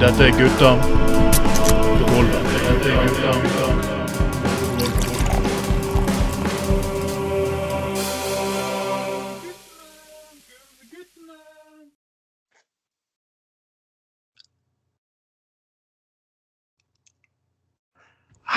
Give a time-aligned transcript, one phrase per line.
[0.00, 0.70] Dette er gutta.
[0.76, 0.92] Dette
[2.92, 3.00] er.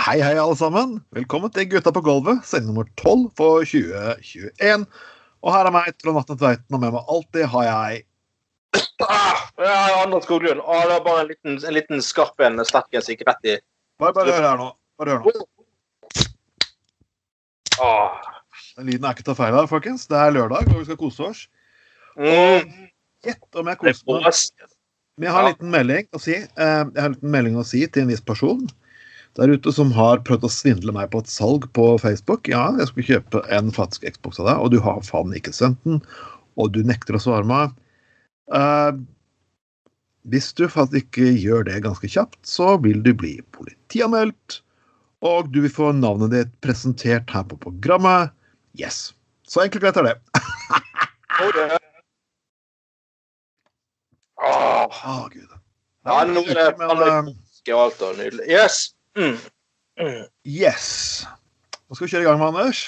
[0.10, 1.00] Hei, hei, alle sammen.
[1.16, 4.86] Velkommen til Gutta på gulvet, sending nummer 12 for 2021.
[5.40, 8.04] Og her er meg, Trond Atne Tveiten, og med meg alltid har jeg
[9.02, 10.62] Ah, ja, Anders Skoglund.
[10.66, 13.56] Ah, det er bare en liten, en liten skarp en sterkens gikk rett i
[14.00, 14.68] Bare, bare hør her nå.
[15.00, 15.32] Bare rør nå.
[17.82, 18.20] ah.
[18.78, 20.06] Den lyden er ikke til å feil av, folkens.
[20.08, 21.46] Det er lørdag, og vi skal kose oss.
[22.20, 22.70] mm.
[23.28, 24.68] Gjett om jeg er koser meg.
[25.20, 26.36] Men jeg har en liten melding å si.
[26.40, 28.62] Eh, Jeg har en liten melding å si til en viss person
[29.38, 32.48] der ute som har prøvd å svindle meg på et salg på Facebook.
[32.52, 35.84] Ja, jeg skulle kjøpe en faktisk Xbox av deg, og du har faen ikke sendt
[35.86, 36.00] den,
[36.60, 37.76] og du nekter å svare meg.
[38.56, 39.00] Eh,
[40.30, 44.60] hvis du faktisk ikke gjør det ganske kjapt, så vil du bli politianmeldt,
[45.26, 48.34] og du vil få navnet ditt presentert her på programmet.
[48.80, 49.10] Yes.
[49.50, 50.18] Så enkelt og greit er det.
[51.40, 51.80] Oh, det.
[54.44, 54.88] Ah.
[54.90, 55.52] Å, gud.
[56.08, 57.36] Ja, nå er det
[57.70, 58.46] og alt og nydelig.
[58.50, 58.94] Yes!
[59.18, 59.36] Mm.
[60.00, 60.24] Mm.
[60.48, 60.88] Yes.
[61.88, 62.82] Nå skal vi kjøre i gang med Anders.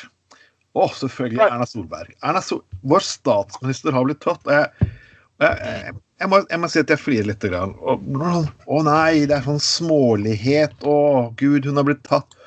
[0.71, 2.15] Å, selvfølgelig Erna Solberg.
[2.23, 4.41] Erna Sol Vår statsminister har blitt tatt.
[4.47, 5.00] og Jeg, og
[5.41, 7.45] jeg, jeg, må, jeg må si at jeg flirer litt.
[7.49, 10.75] Å nei, det er sånn smålighet.
[10.85, 10.97] Å
[11.39, 12.37] gud, hun har blitt tatt.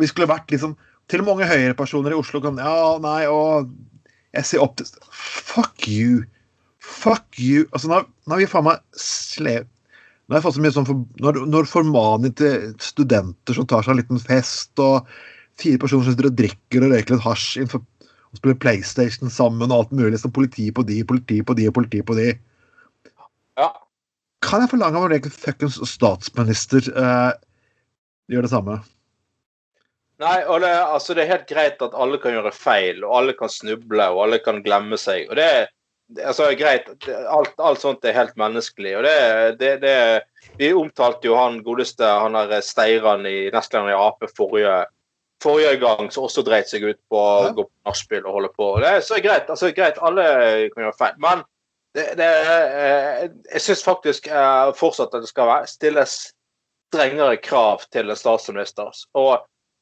[0.00, 0.76] Vi skulle vært liksom
[1.10, 3.66] Til mange høyrepersoner i Oslo kan Ja, nei, å
[4.32, 6.22] Jeg ser opp til Fuck you.
[6.80, 7.66] Fuck you.
[7.74, 9.68] Altså, nå, nå har vi faen meg slev...
[10.30, 13.82] Nå har jeg fått så mye sånn for, når, når formaning til studenter som tar
[13.82, 15.08] seg en liten fest, og
[15.58, 17.82] fire personer som sitter og drikker og røyker litt hasj innenfor,
[18.30, 21.74] og spiller PlayStation sammen og alt mulig, så politi på de, politi på de og
[21.74, 22.28] politi på de.
[23.58, 23.70] Ja.
[24.46, 27.32] Kan jeg forlange av en egen fuckings statsminister eh,
[28.30, 28.78] gjør det samme?
[30.20, 33.34] Nei, og det, altså, det er helt greit at alle kan gjøre feil, og alle
[33.36, 35.30] kan snuble, og alle kan glemme seg.
[35.30, 35.68] og det er
[36.26, 38.96] altså, greit, alt, alt sånt er helt menneskelig.
[38.98, 39.16] og det,
[39.60, 44.84] det, det Vi omtalte jo han godeste han der Steiran i nestleder i Ap forrige,
[45.42, 47.52] forrige gang, som også dreit seg ut på å Ja.
[47.56, 48.80] gå på nachspiel og holde på.
[48.80, 49.48] Det er så greit.
[49.50, 50.24] altså greit, Alle
[50.74, 51.14] kan gjøre feil.
[51.18, 51.44] Men
[51.94, 56.32] det, det, eh, jeg syns faktisk eh, fortsatt at det skal være, stilles
[56.92, 58.90] strengere krav til en statsminister.
[59.14, 59.38] Og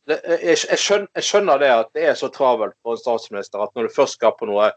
[0.09, 3.61] det, jeg, jeg, skjønner, jeg skjønner det at det er så travelt for en statsminister
[3.65, 4.71] at når du først skal på noe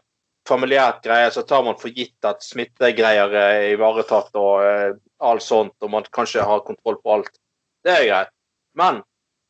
[0.48, 4.92] familiært greie, så tar man for gitt at smittegreier er ivaretatt og eh,
[5.22, 7.30] alt sånt, og man kanskje har kontroll på alt.
[7.86, 8.32] Det er greit.
[8.74, 9.02] Men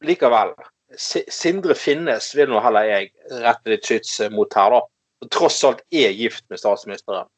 [0.05, 0.53] likevel.
[0.99, 3.11] Si- Sindre Finnes vil nå heller jeg
[3.43, 4.83] rette litt skyts mot her, da.
[5.23, 7.29] Og tross alt er gift med statsministeren.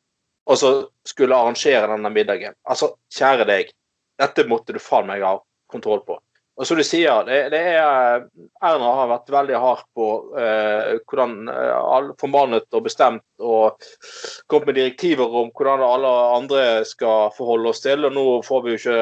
[0.49, 0.71] Og så
[1.09, 2.57] skulle arrangere denne middagen.
[2.69, 3.73] Altså, kjære deg.
[4.21, 5.39] Dette måtte du faen meg ha
[5.73, 6.19] kontroll på.
[6.55, 8.27] Og som du sier, det, det er,
[8.63, 10.05] Erna har vært veldig hard på
[10.39, 13.83] eh, hvordan eh, alle formanet og bestemt og
[14.47, 18.07] kommet med direktiver om hvordan alle andre skal forholde oss til.
[18.07, 19.01] Og nå får vi jo ikke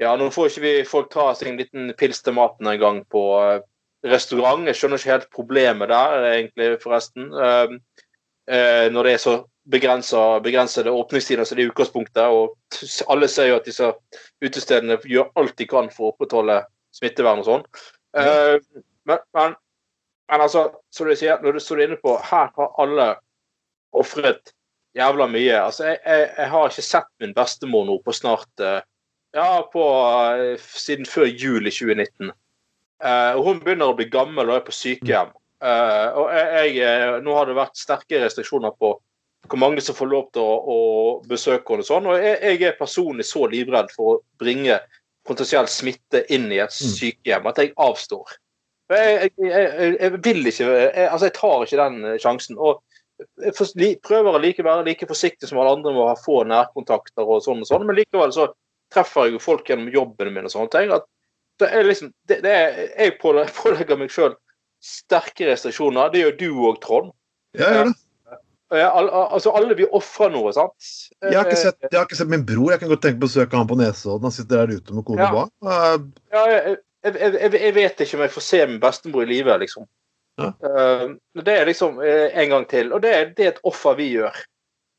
[0.00, 3.00] ja, nå får ikke vi folk ta seg en liten pils til maten en gang
[3.12, 3.60] på eh,
[4.08, 4.64] restaurant.
[4.64, 7.26] Jeg skjønner ikke helt problemet der, egentlig, forresten.
[7.36, 7.74] Eh,
[8.48, 9.34] eh, når det er så
[9.70, 12.32] begrensede åpningstider som det er i utgangspunktet.
[12.32, 12.56] Og
[13.12, 13.90] alle ser jo at disse
[14.40, 16.62] utestedene gjør alt de kan for å opprettholde
[16.96, 17.66] smittevern og sånn.
[18.16, 18.80] Mm.
[19.06, 19.52] men, men,
[20.32, 23.12] men altså, som du sier, når du står inne på Her har alle
[23.94, 24.50] ofret
[24.96, 25.60] jævla mye.
[25.60, 28.80] Altså, jeg, jeg, jeg har ikke sett min bestemor nå på snart eh,
[29.36, 29.84] Ja, på
[30.36, 32.32] eh, siden før juli 2019.
[33.00, 35.30] Eh, og hun begynner å bli gammel og er på sykehjem.
[35.60, 38.96] Eh, og jeg, nå har det vært sterke restriksjoner på
[39.50, 40.78] hvor mange som får lov til å, å
[41.28, 41.82] besøke henne.
[41.82, 44.76] og sånn, og jeg, jeg er personlig så livredd for å bringe
[45.26, 46.92] potensiell smitte inn i et Mm.
[46.96, 48.36] sykehjem at jeg avstår.
[48.90, 50.66] Jeg, jeg, jeg, vil ikke
[51.06, 52.58] Altså, jeg tar ikke den eh, sjansen.
[52.58, 52.82] og
[53.20, 57.42] jeg prøver å like, være like forsiktig som alle andre med å få nærkontakter, og
[57.44, 58.48] sånn og sånn, men likevel så
[58.92, 60.92] treffer jeg jo folk gjennom jobben min og sånne ting.
[60.92, 61.04] at
[61.60, 64.34] det er liksom, det, det er, Jeg pålegger meg sjøl
[64.80, 66.08] sterke restriksjoner.
[66.12, 67.10] Det gjør du òg, Trond.
[67.52, 67.98] Ja, jeg gjør det.
[68.70, 70.72] Al- al- Altså, alle vil ofre noe, sant?
[71.22, 72.70] Jeg har, Eh, sett, jeg har ikke sett min bror.
[72.70, 74.22] Jeg kan godt tenke på å søke han på Nesodden.
[74.28, 75.32] Han sitter der ute med kone Ja.
[75.32, 75.50] bak.
[75.66, 75.98] Eh,
[76.32, 79.86] Ja, jeg, jeg, jeg, vet ikke om jeg får se min bestemor i live, liksom.
[80.38, 80.52] Ja.
[80.64, 82.92] Uh, det er liksom uh, en gang til.
[82.94, 84.36] Og det, det er et offer vi gjør.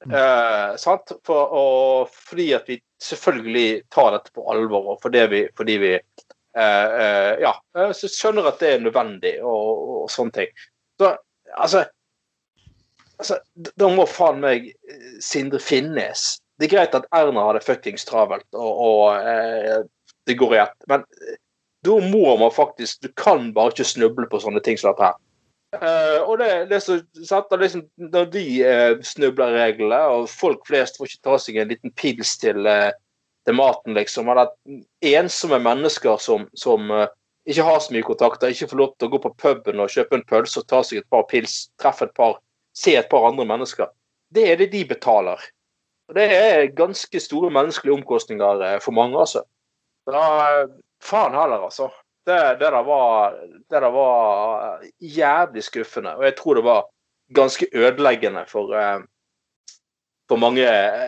[0.05, 0.15] Mm.
[0.15, 1.11] Eh, sant?
[1.25, 5.91] For, og, fordi at vi selvfølgelig tar dette på alvor, og fordi vi, fordi vi
[5.93, 10.63] eh, eh, ja, eh, skjønner at det er nødvendig, og, og sånne ting.
[11.01, 11.13] Så
[11.53, 11.85] altså,
[13.21, 13.39] altså
[13.77, 18.47] Da må faen meg eh, Sindre Finnes Det er greit at Erna hadde fuckings travelt,
[18.57, 19.81] og, og eh,
[20.29, 21.05] det går i ett, men
[21.85, 25.21] da må man faktisk Du kan bare ikke snuble på sånne ting som dette her.
[25.71, 30.99] Eh, og det, det som setter liksom, Når de uh, snubler reglene, og folk flest
[30.99, 32.91] får ikke ta seg en liten pils til, uh,
[33.47, 34.51] til maten, liksom, eller
[35.13, 36.91] ensomme mennesker som, som
[37.47, 40.19] ikke har så mye kontakter, ikke får lov til å gå på puben og kjøpe
[40.19, 42.37] en pølse og ta seg et par pils, treffe et par,
[42.77, 43.89] se et par andre mennesker,
[44.35, 45.41] det er det de betaler.
[46.11, 49.45] Og Det er ganske store menneskelige omkostninger for mange, altså.
[50.05, 50.67] Da,
[51.01, 51.87] faen heller, altså.
[52.27, 53.31] Det, det, der var,
[53.69, 56.15] det der var jævlig skuffende.
[56.15, 56.85] Og jeg tror det var
[57.33, 59.01] ganske ødeleggende for, eh,
[60.29, 60.67] for mange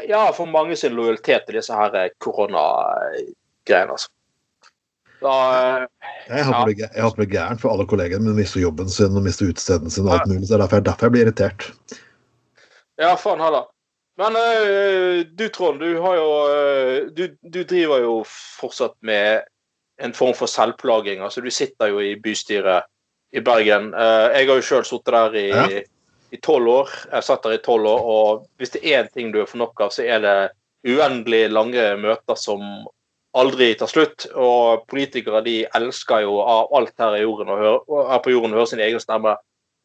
[0.09, 4.09] Ja, for mange sin lojalitet til disse her eh, koronagreiene, altså.
[5.21, 5.33] Da,
[5.83, 5.87] eh,
[6.27, 9.47] Jeg håper, håper det er gærent for alle kollegene, men mister jobben sin og mister
[9.51, 10.07] utestedet sin.
[10.07, 10.47] og alt mulig.
[10.47, 11.69] Så det er derfor, jeg blir irritert.
[12.99, 13.69] Ja, faen heller.
[14.17, 18.23] Men øh, du Trond, du har jo øh, du, du driver jo
[18.59, 19.41] fortsatt med
[20.01, 21.21] en form for selvplaging.
[21.21, 22.89] Altså, du sitter jo i bystyret
[23.33, 23.91] i Bergen.
[23.93, 25.83] Uh, jeg har jo sjøl sittet der i
[26.33, 26.91] i tolv år.
[27.11, 29.61] Jeg satt der i tolv år, og hvis det er én ting du er for
[29.61, 30.37] nok av, så er det
[30.89, 32.63] uendelig lange møter som
[33.37, 34.27] aldri tar slutt.
[34.33, 38.61] Og politikere de elsker jo av alt her, i jorden, høre, her på jorden å
[38.61, 39.35] høre sin egen stemme.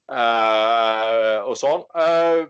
[0.09, 1.85] Uh, og sånn.
[1.93, 2.49] Uh,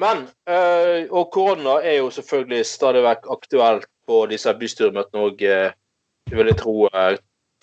[0.00, 5.44] men uh, Og korona er jo selvfølgelig stadig vekk aktuelt på disse bystyremøtene òg,
[6.32, 6.88] vil jeg tro,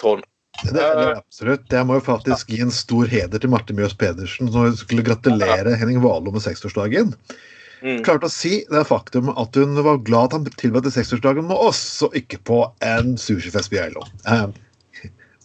[0.01, 0.27] Trond.
[0.61, 1.71] Det, det er absolutt.
[1.71, 5.77] Jeg må jo faktisk gi en stor heder til Marte Mjøs Pedersen, som skulle gratulere
[5.79, 7.15] Henning Valo med seksårsdagen.
[7.81, 8.01] Mm.
[8.05, 11.81] Klarte å si det faktum at hun var glad at han tilbød seksårsdagen med oss,
[12.05, 14.03] og ikke på en sushifest på Geilo.
[14.29, 14.51] Eh,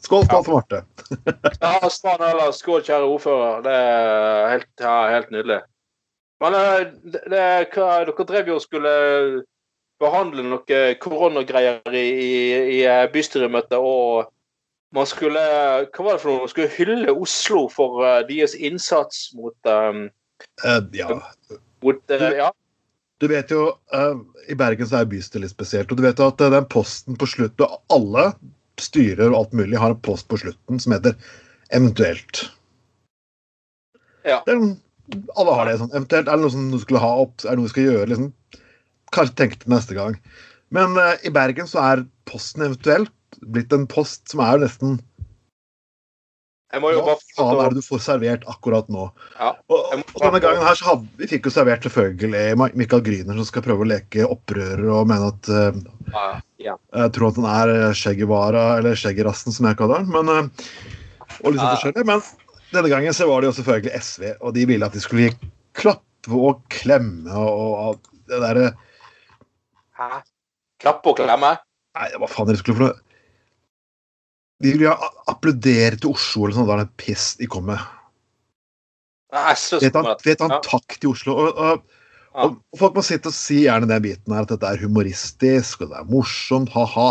[0.05, 0.83] skål, skål for Marte.
[1.63, 3.65] Ja, eller skål, kjære ordfører.
[3.65, 5.61] Det er helt, ja, helt nydelig.
[6.45, 8.93] Men eh, det, det, hva, dere drev jo og skulle
[10.03, 12.33] behandle noe koronagreier i, i,
[12.77, 14.33] i eh, bystyremøtet, og
[14.97, 16.45] man skulle Hva var det for noe?
[16.45, 20.07] Man skulle hylle Oslo for uh, deres innsats mot um,
[20.65, 21.09] uh, ja.
[21.85, 22.53] mot, uh, ja.
[23.21, 23.71] Du vet jo,
[24.45, 25.91] I Bergen så er bystyret litt spesielt.
[25.91, 28.27] og du vet jo at den posten på slutten Alle
[28.77, 31.17] styrer og alt mulig har en post på slutten som heter
[31.73, 32.43] 'eventuelt'.
[34.29, 34.43] Ja.
[34.45, 34.77] Sånn-
[35.37, 35.93] alle har det sånn.
[35.95, 38.09] Eventuelt er det noe som du skulle ha opp, er det noe du skal gjøre.
[38.11, 38.33] liksom,
[39.17, 40.17] Kanskje tenke til neste gang.
[40.75, 43.13] Men uh, i Bergen så er posten eventuelt
[43.53, 44.97] blitt en post som er jo nesten
[46.73, 49.07] Jeg må jo Hva faen er det du får servert akkurat nå?
[49.37, 53.39] Ja, Og, og denne gangen her så hadde vi fikk jo servert selvfølgelig Michael Gryner
[53.39, 56.75] som skal prøve å leke opprører og mene at uh, ja.
[56.97, 60.09] Jeg tror at han er eh, Skjeggevara, eller Skjeggerassen, som jeg kaller han.
[60.11, 60.71] Men, eh,
[61.43, 61.75] og litt sånn Ja.
[61.77, 62.07] forskjellig.
[62.09, 62.23] Men
[62.73, 65.51] denne gangen så var det jo selvfølgelig SV, og de ville at de skulle gi
[65.77, 68.73] klappe og klemme og, og det derre
[69.97, 70.23] Hæ?
[70.83, 71.57] Klapp og klemme?
[71.97, 72.97] Nei, hva faen er det skulle for noe
[74.63, 74.97] De ville ja
[75.33, 76.67] applaudere til Oslo eller sånn.
[76.69, 77.81] Det er det piss de kom med.
[79.83, 80.61] Vet han, vet han Ja.
[80.65, 81.35] takk til Oslo?
[81.37, 81.83] Og, og,
[82.33, 85.83] og, og folk må sitte og si gjerne den biten her, at dette er humoristisk,
[85.85, 87.09] og det er morsomt, ha-ha.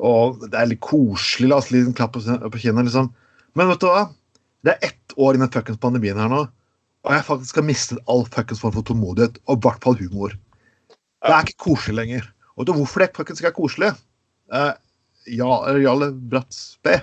[0.00, 3.12] Og det er litt koselig, la oss en klapp på, på kinnet, liksom.
[3.54, 4.06] Men vet du hva?
[4.64, 6.46] Det er ett år i den fuckings pandemien her nå,
[7.04, 10.32] og jeg faktisk har mistet all fuckings form for tålmodighet, og i hvert fall humor.
[11.24, 12.30] Det er ikke koselig lenger.
[12.54, 13.90] Og det, hvorfor det faktisk ikke er koselig?
[14.52, 14.72] Eh,
[15.34, 15.50] ja,
[15.80, 17.00] Jarle Bratspe.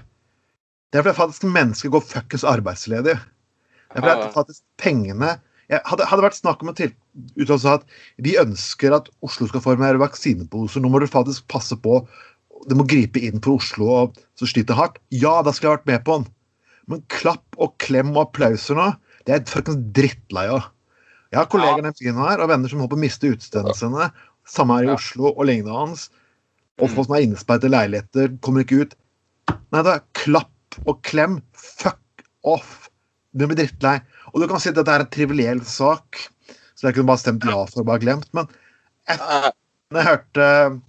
[0.91, 3.15] Det er fordi faktisk mennesker går fuckings arbeidsledig.
[3.17, 5.37] Det er fordi at faktisk pengene
[5.71, 6.79] jeg, hadde, hadde vært snakk om en
[7.39, 7.85] uttalelse at
[8.23, 10.83] vi ønsker at Oslo skal få mer vaksineposer.
[10.83, 12.01] Nå må du faktisk passe på.
[12.67, 14.99] Det må gripe inn for Oslo og, som sliter hardt.
[15.15, 16.27] Ja, da skulle jeg vært med på den.
[16.91, 18.89] Men klapp og klem og applauser nå,
[19.23, 20.67] det er jeg fuckings drittlei av.
[21.31, 24.09] Jeg har kolleger den byen her og venner som håper å miste utestedene sine.
[24.47, 24.95] Samme her i.
[24.95, 26.09] Oslo og lignende hans.
[26.81, 26.95] Og Mm.
[26.95, 28.95] folk som er innesperret i leiligheter, kommer ikke ut.
[29.71, 31.41] Nei, er klapp og klem.
[31.53, 32.89] Fuck off.
[33.33, 34.01] Du blir drittlei.
[34.33, 36.17] Og du kan si at dette er en triviell sak,
[36.75, 38.27] så jeg kunne bare stemt ja for og bare glemt.
[38.33, 38.47] Men
[39.07, 40.81] når jeg hørte,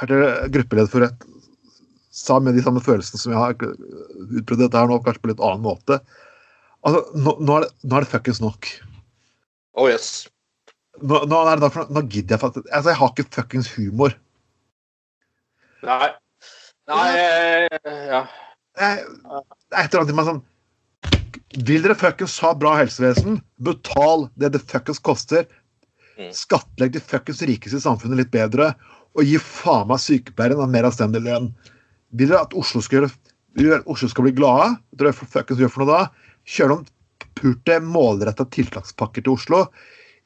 [0.00, 1.24] hørte gruppeleder for Rødt
[2.16, 5.42] sa med de samme følelsene som jeg har utprøvd dette her nå, kanskje på litt
[5.44, 6.00] annen måte
[6.86, 8.68] Altså, nå, nå, er, det, nå er det fuckings nok.
[9.76, 10.26] Oh yes.
[11.02, 14.16] Nå, nå, er det for, nå gidder jeg faktisk Altså, jeg har ikke fuckings humor.
[15.84, 16.08] Nei.
[16.88, 17.06] Nei
[18.08, 18.24] Ja.
[18.76, 19.00] Det er
[19.80, 20.42] et eller annet i meg sånn
[21.68, 23.38] Vil dere fuckings ha bra helsevesen?
[23.64, 25.46] Betal det det fuckings koster.
[26.16, 26.32] Mm.
[26.36, 28.72] Skattlegg de fuckings rikeste i samfunnet litt bedre.
[29.16, 31.52] Og gi faen meg sykepleieren en mer anstendig lønn.
[32.16, 33.08] Vil dere at Oslo skal,
[33.56, 34.74] gjøre, Oslo skal bli glade?
[34.96, 36.28] Dere fuckings gjør for noe da?
[36.48, 36.88] Kjøre noen
[37.36, 39.66] purte målretta tiltakspakker til Oslo.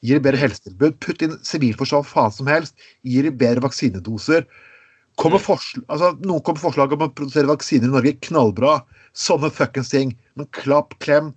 [0.01, 0.97] Gir bedre helsetilbud.
[1.03, 2.77] Putt inn sivilforsvar faen som helst.
[3.05, 4.47] Gir bedre vaksinedoser.
[5.19, 5.83] Kommer Mm.
[5.87, 8.17] altså, noen kommer forslag om å produsere vaksiner i Norge.
[8.21, 8.81] Knallbra.
[9.13, 10.17] Sånne fuckings ting.
[10.35, 11.33] Men klapp, klem.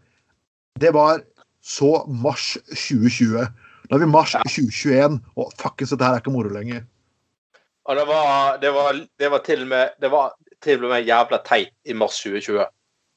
[0.78, 1.22] Det var
[1.62, 3.48] så mars 2020.
[3.90, 6.84] Nå er vi mars 2021, og fuckings dette her er ikke moro lenger.
[7.84, 10.32] Og det var, det var, det var til og med det var
[10.64, 12.64] til og med jævla teit i mars 2020.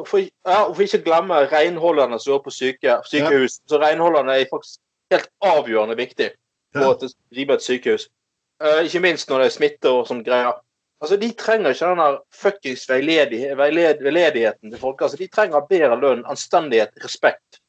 [0.08, 3.60] for, ja, for ikke glemme renholderne som er på syke, sykehus.
[3.68, 4.80] Så renholderne er faktisk
[5.12, 6.30] helt avgjørende viktig
[6.74, 8.08] for at det skal drive et sykehus.
[8.64, 10.56] Uh, ikke minst når det er smitte og sånne greier.
[11.00, 15.02] Altså, De trenger ikke den fuckings veiledi, veiled, veiledigheten til folk.
[15.04, 17.60] Altså, De trenger bedre lønn, anstendighet, respekt.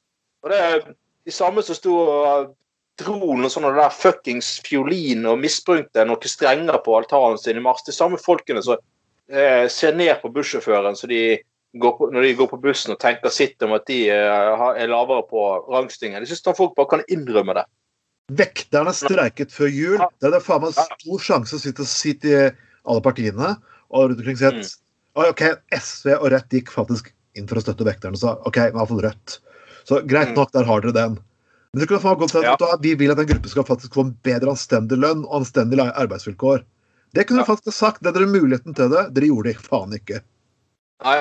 [0.43, 0.79] Og det er
[1.27, 2.55] de samme som sto og
[2.97, 7.83] dro noen sånne der fuckings fiolin og misbrukte noen strenger på altanen sin i mars.
[7.85, 8.79] De samme folkene som
[9.29, 11.37] eh, ser ned på bussjåføren så de
[11.77, 14.89] går på, når de går på bussen og tenker sitt om at de eh, er
[14.91, 16.23] lavere på rangstingen.
[16.25, 17.67] Jeg syns folk bare kan innrømme det.
[18.37, 20.01] Vekterne streiket før jul.
[20.19, 22.39] Det er det faen meg stor sjanse å sitte, sitte i
[22.87, 23.53] alle partiene.
[23.87, 24.67] Og rundt omkring sett Mm.
[25.17, 25.41] OK,
[25.73, 28.99] SV og Rødt gikk faktisk inn for å støtte vekterne og sa OK, hvert fall
[29.01, 29.39] Rødt.
[29.87, 30.35] Så greit Mm.
[30.35, 31.15] nok, der har dere den.
[31.71, 34.07] Men det kunne faen godt du hva, vi vil at den gruppen skal faktisk få
[34.07, 36.63] en bedre anstendig lønn og anstendige arbeidsvilkår.
[37.15, 38.03] Det kunne dere faktisk sagt.
[38.03, 39.07] Det er dere muligheten til det.
[39.15, 40.21] Dere gjorde det faen ikke.
[41.05, 41.17] Nei.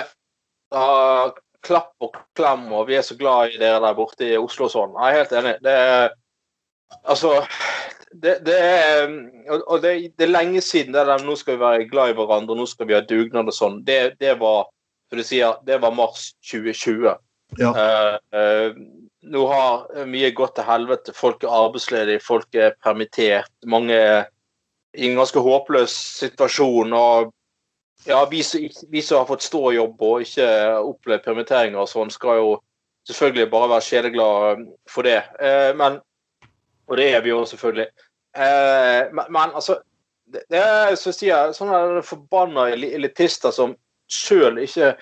[0.75, 1.35] Uh,
[1.67, 4.73] klapp og klem, og vi er så glad i dere der borte i Oslo og
[4.75, 4.97] sånn.
[4.99, 5.59] Jeg er helt enig.
[5.67, 6.15] Det er
[7.11, 7.41] Altså
[8.23, 9.09] det, det er
[9.67, 12.55] Og, det, det er lenge siden det der nå skal vi være glad i hverandre,
[12.55, 13.81] nå skal vi ha dugnad og sånn.
[13.87, 14.69] Det, det var
[15.11, 17.12] som du sier, det var mars 2020.
[17.61, 17.71] Ja.
[17.71, 18.79] Uh, eh,
[19.33, 21.14] nå har mye gått til helvete.
[21.16, 23.52] Folk er arbeidsledige, folk er permittert.
[23.66, 24.28] Mange er
[24.97, 26.92] i en ganske håpløs situasjon.
[26.92, 27.33] og
[28.06, 28.42] ja, vi
[28.90, 30.47] vi som har fått stå jobb og ikke
[30.78, 32.50] opplevd permitteringer og sånn, skal jo
[33.09, 35.23] selvfølgelig bare være sjeleglade for det.
[35.40, 35.99] Eh, men,
[36.87, 37.88] og det er vi jo selvfølgelig.
[38.37, 39.80] Eh, men, men altså
[40.26, 43.75] det, det er så sier, sånne forbanna elitister som
[44.11, 44.95] sjøl ikke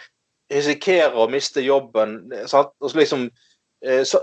[0.52, 2.18] risikerer å miste jobben.
[2.50, 2.72] Sant?
[2.80, 3.43] Og så liksom, eh,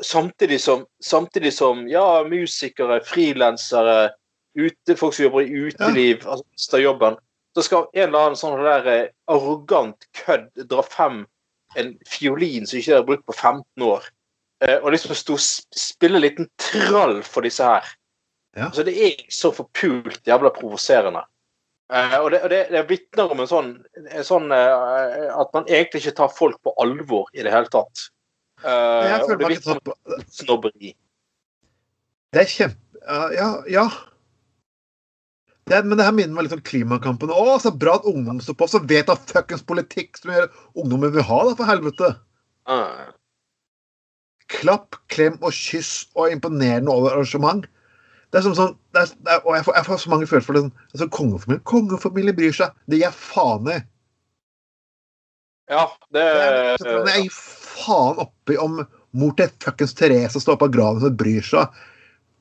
[0.03, 4.12] samtidig, som, samtidig som ja, musikere, frilansere,
[4.58, 7.20] ute, folk som jobber i uteliv, altså mister jobben
[7.56, 11.25] så skal en eller annen sånn der eh, arrogant kødd dra frem
[11.80, 14.08] en fiolin som ikke er brukt på 15 år,
[14.63, 15.44] eh, og liksom stå og
[15.84, 17.91] spille en liten trall for disse her.
[18.56, 18.70] Ja.
[18.70, 21.24] Altså, det er så forpult jævla provoserende.
[21.91, 23.72] Eh, og det, og det, det vitner om en sånn,
[24.08, 28.08] en sånn eh, at man egentlig ikke tar folk på alvor i det hele tatt.
[28.62, 29.96] Eh, Jeg føler det meg tatt på
[30.30, 30.94] snobberi.
[32.32, 32.77] Det er kjempe...
[33.36, 33.86] Ja, ja.
[35.65, 37.32] Det, er- men det her minner meg litt om klimakampen.
[37.34, 41.13] Å, så bra at ungdom står på, så vet at fuckings politikk som gjør ungdommen
[41.15, 42.12] vil ha, da, for helvete.
[42.70, 43.10] Uh.
[44.51, 47.65] Klapp, klem og kyss og imponerende over arrangement.
[48.32, 50.27] Det er som sånn, det er, det er, og jeg får, jeg får så mange
[50.30, 50.63] følelser for det.
[50.65, 52.77] sånn, Altså, kongefamilien Kongefamilien bryr seg.
[52.88, 53.80] Det gir jeg faen i.
[55.72, 55.84] ja,
[56.15, 56.77] det Jeg,
[57.12, 57.36] jeg gir
[57.72, 58.82] faen oppi om
[59.18, 61.68] mor til fuckings Therese står på graven og bryr seg.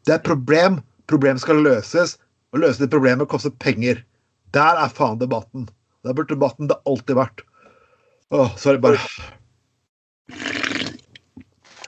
[0.06, 0.80] Det er et problem.
[1.10, 2.16] Problemet skal løses.
[2.54, 4.02] Å løse det problemet koster penger.
[4.54, 5.68] Der er faen debatten.
[6.06, 7.44] Der burde debatten det alltid vært.
[8.30, 8.98] Åh, sorry, bare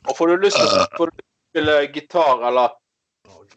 [0.09, 2.73] Og får du lyst til å får du lyst til å spille gitar eller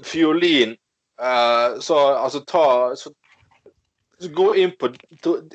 [0.06, 0.76] fiolin,
[1.22, 3.10] eh, så altså ta så,
[4.20, 4.92] så Gå inn på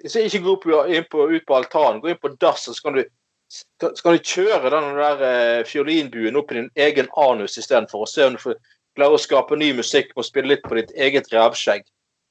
[0.08, 2.88] så Ikke gå på, inn på, ut på altanen, gå inn på dass, og så
[2.88, 3.04] kan du
[3.50, 8.10] skal, skal du kjøre den der eh, fiolinbuen opp i din egen anus istedenfor, og
[8.10, 8.58] se om du får
[8.98, 11.86] klare å skape ny musikk og spille litt på ditt eget rævskjegg.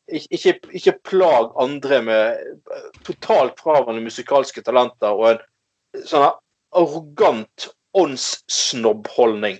[0.09, 6.29] Ik ikke, ikke plag andre med eh, totalt fraværende musikalske talenter og en sånn
[6.79, 9.59] arrogant åndssnobbholdning.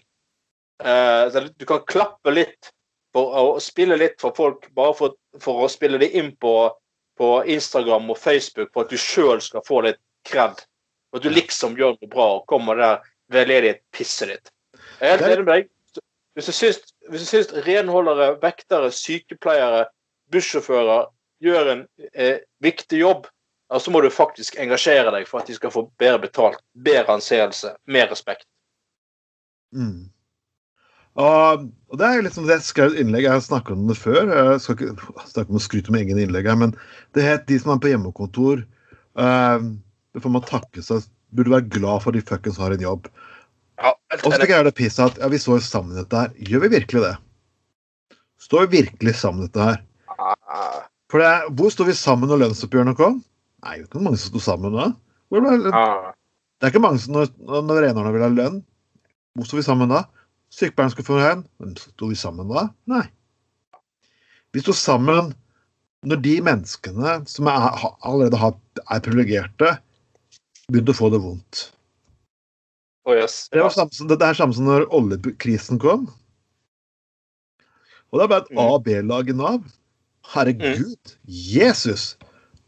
[0.83, 2.71] Eh, du kan klappe litt
[3.13, 6.55] for å spille litt for folk, bare for, for å spille det inn på,
[7.19, 10.61] på Instagram og Facebook for at du sjøl skal få litt kred.
[11.15, 12.99] At du liksom gjør noe bra og kommer der
[13.33, 14.51] veldedighet-pisset ditt.
[14.99, 15.69] Jeg er helt enig med deg.
[16.37, 19.87] Hvis du syns, hvis du syns renholdere, vektere, sykepleiere,
[20.31, 21.09] bussjåfører
[21.43, 21.81] gjør en
[22.13, 23.27] eh, viktig jobb,
[23.69, 27.17] ja, så må du faktisk engasjere deg for at de skal få bedre betalt, bedre
[27.17, 28.47] anseelse, mer respekt.
[29.75, 30.09] Mm.
[31.19, 33.97] Og, og, det er liksom det jeg skrev et innlegg, jeg har snakket om det
[33.99, 34.31] før.
[34.31, 36.73] Jeg skal ikke snakke om å skryte med egen innlegg her, men
[37.17, 38.63] det het de som er på hjemmekontor.
[39.19, 39.75] Uh,
[40.23, 43.05] får man takke seg Burde være glad for de fuckings har en jobb.
[43.77, 46.31] Ja, og så jeg det pisset at ja, vi står sammen i dette her.
[46.41, 47.11] Gjør vi virkelig det?
[48.41, 49.83] Står vi virkelig sammen i dette her?
[50.17, 50.87] Ah.
[51.13, 53.19] For det er, Hvor står vi sammen når lønnsoppgjørene kom?
[53.61, 54.87] Nei, det er ikke mange som sto sammen da.
[55.29, 55.73] Hvor ble, det
[56.59, 57.29] det er ikke mange som når,
[57.63, 58.57] når renerne vil ha lønn.
[59.37, 60.01] Hvor står vi sammen da?
[60.51, 61.45] Sykepleieren skulle få lønn.
[61.61, 62.65] Men sto vi sammen da?
[62.91, 63.05] Nei.
[64.51, 65.31] Vi sto sammen
[66.09, 67.69] når de menneskene som er,
[68.07, 68.57] allerede har,
[68.87, 69.77] er privilegerte,
[70.71, 71.65] begynte å få det vondt.
[73.07, 73.47] Oh, yes.
[73.51, 76.07] Det, var samme, som- det er samme som når oljekrisen kom.
[78.11, 78.59] Og det er bare et Mm.
[78.59, 79.63] A- og B-lag i Nav.
[80.33, 81.15] Herregud.
[81.25, 82.17] Jesus!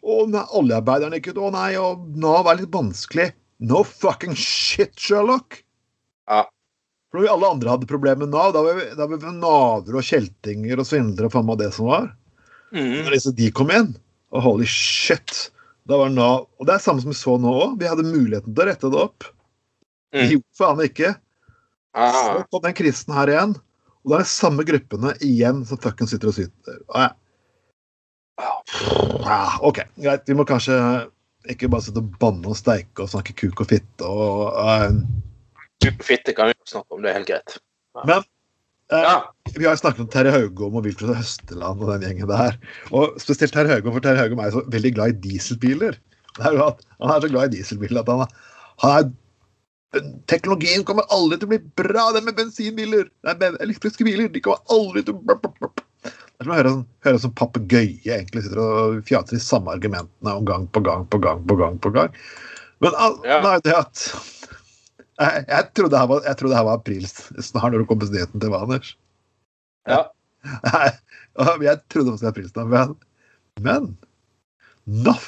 [0.03, 1.41] Å nei, oljearbeiderne gikk ut.
[1.45, 3.33] Å nei, og Nav er litt vanskelig.
[3.59, 5.63] No fucking shit, Sherlock!
[6.27, 6.45] Ja.
[7.11, 9.31] For når vi alle andre hadde problemer med Nav, da var vi, da var vi
[9.37, 12.15] naver og kjeltinger og svindlere og faen meg det som var.
[12.73, 13.03] Mm.
[13.05, 13.95] Når de kom inn,
[14.31, 15.49] og holy shit,
[15.91, 17.77] da var Nav Og det er samme som vi så nå òg.
[17.81, 19.27] Vi hadde muligheten til å rette det opp.
[20.15, 20.25] Mm.
[20.27, 21.13] gjorde faen ikke.
[21.91, 22.43] Så Ah.
[22.51, 23.55] kom den krisen her igjen.
[24.01, 26.79] Og det er de samme gruppene igjen som fucken sitter og syter.
[26.95, 27.11] Ah,
[29.21, 30.23] Ja, OK, greit.
[30.27, 30.77] Vi må kanskje
[31.51, 34.95] ikke bare sitte og banne og steike og snakke kuk og fitte og uh,
[35.81, 37.55] Kuk og fitte kan vi snakke om, det er helt greit.
[38.05, 38.27] Men eh,
[38.91, 39.33] Ja.
[39.55, 42.57] vi har snakket om Terje Haugom og Wilfred Høsteland og den gjengen der.
[42.91, 45.95] Og spesielt Terje Haugom, for Terje Haugom er så veldig glad i dieselbiler.
[46.37, 48.25] Det er jo at Han er så glad i dieselbiler at han,
[48.83, 49.11] han er
[50.31, 53.09] Teknologien kommer aldri til å bli bra, det med bensinbiler!
[53.27, 56.85] Nei, ben, elektriske biler de kommer aldri til å Det er som å høre, sånn-
[57.05, 61.19] høre som papegøye egentlig sitter og fjater de samme argumentene om gang på gang på
[61.21, 61.75] gang på gang.
[61.83, 62.15] på gang.
[62.79, 62.91] Men
[63.25, 63.41] Ja.
[63.43, 64.05] nei, det at
[65.21, 67.07] jeg, jeg trodde her var, jeg trodde her var april
[67.49, 68.91] snart når det kom på nyheten til meg, Anders.
[69.89, 70.01] Ja.
[70.65, 70.89] Nei,
[71.67, 72.93] jeg trodde det var april snart, men,
[73.65, 73.89] men
[74.85, 75.27] NAF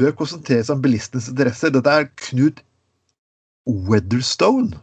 [0.00, 1.72] bør konsentrere seg om bilistenes interesser.
[1.74, 2.62] Dette er Knut
[3.68, 4.80] Weatherstone.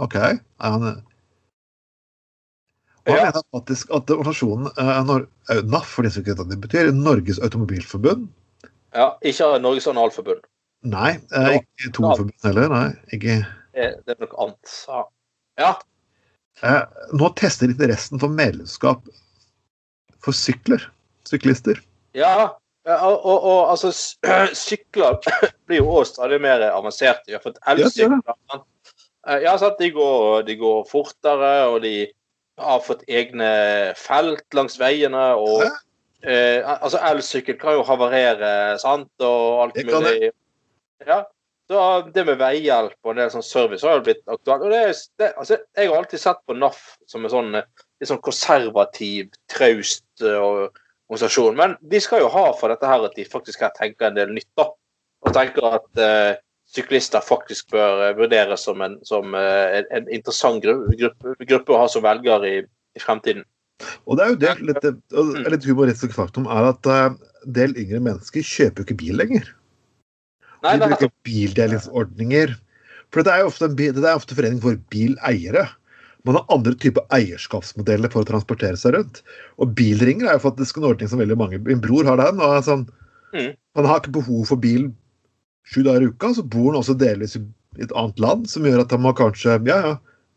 [0.00, 0.16] OK.
[0.16, 0.88] Er han
[3.04, 3.24] og han Ja.
[3.28, 5.10] mener faktisk at organisasjonen eh,
[5.52, 8.30] eh, NAF, for de som ikke vet hva det betyr, Norges Automobilforbund
[8.94, 9.10] ja.
[9.26, 10.40] Ikke Norges Analforbund.
[10.84, 12.68] Nei, eh, ikke Toforbund heller.
[12.72, 13.38] Nei, ikke
[13.74, 14.74] Det det er noe annet.
[14.88, 15.04] Ja.
[15.60, 15.70] ja.
[16.62, 16.82] eh,
[17.16, 19.00] Nå tester interessen for medlemskap
[20.24, 20.84] for sykler.
[21.28, 21.80] Syklister.
[22.14, 22.50] Ja,
[22.84, 23.90] ja, og, og, og altså
[24.66, 25.16] Sykler
[25.66, 27.32] blir jo også stadig mer avanserte.
[27.32, 27.40] Ja,
[27.72, 28.20] elsykler.
[28.54, 29.80] Eh, Ja, sant?
[29.80, 32.10] De, går, de går fortere, og de
[32.60, 33.48] har fått egne
[33.96, 35.30] felt langs veiene.
[35.40, 35.64] og
[36.22, 40.30] eh, altså Elsykkel kan jo havarere, sant, og alt mulig.
[41.02, 41.24] Ja,
[41.68, 41.80] så
[42.14, 44.62] det med veihjelp og en del sånn service har jo blitt aktuelt.
[44.66, 44.82] og det,
[45.18, 46.80] det, altså, Jeg har alltid sett på NAF
[47.10, 47.66] som en sånn, eh,
[48.00, 50.38] litt sånn konservativ, traust eh,
[51.08, 51.56] organisasjon.
[51.56, 54.34] Men de skal jo ha for dette her at de faktisk her tenker en del
[54.36, 54.50] nytt.
[54.60, 54.68] da,
[55.24, 56.36] Og tenker at eh,
[56.68, 61.80] syklister faktisk bør eh, vurderes som en, som, eh, en, en interessant gruppe, gruppe å
[61.80, 62.54] ha som velger i,
[62.94, 63.44] i fremtiden.
[64.06, 65.44] Og det er jo det litt, Mm.
[65.50, 67.08] litt humoristisk faktum er at eh,
[67.44, 69.48] en del yngre mennesker kjøper jo ikke bil lenger.
[70.64, 72.54] Nei, De er bruker bildelingsordninger.
[73.12, 75.66] For det er jo ofte, en, det er ofte forening for bileiere.
[76.24, 79.20] Man har andre typer eierskapsmodeller for å transportere seg rundt.
[79.60, 82.40] Og bilringer er jo faktisk en ordning som veldig mange Min bror har den.
[82.40, 82.86] og sånn,
[83.34, 83.56] Mm.
[83.74, 84.84] Han har ikke behov for bil
[85.66, 87.40] sju dager i uka, så bor han også delvis i
[87.82, 89.94] et annet land, som gjør at han må kanskje Ja, ja.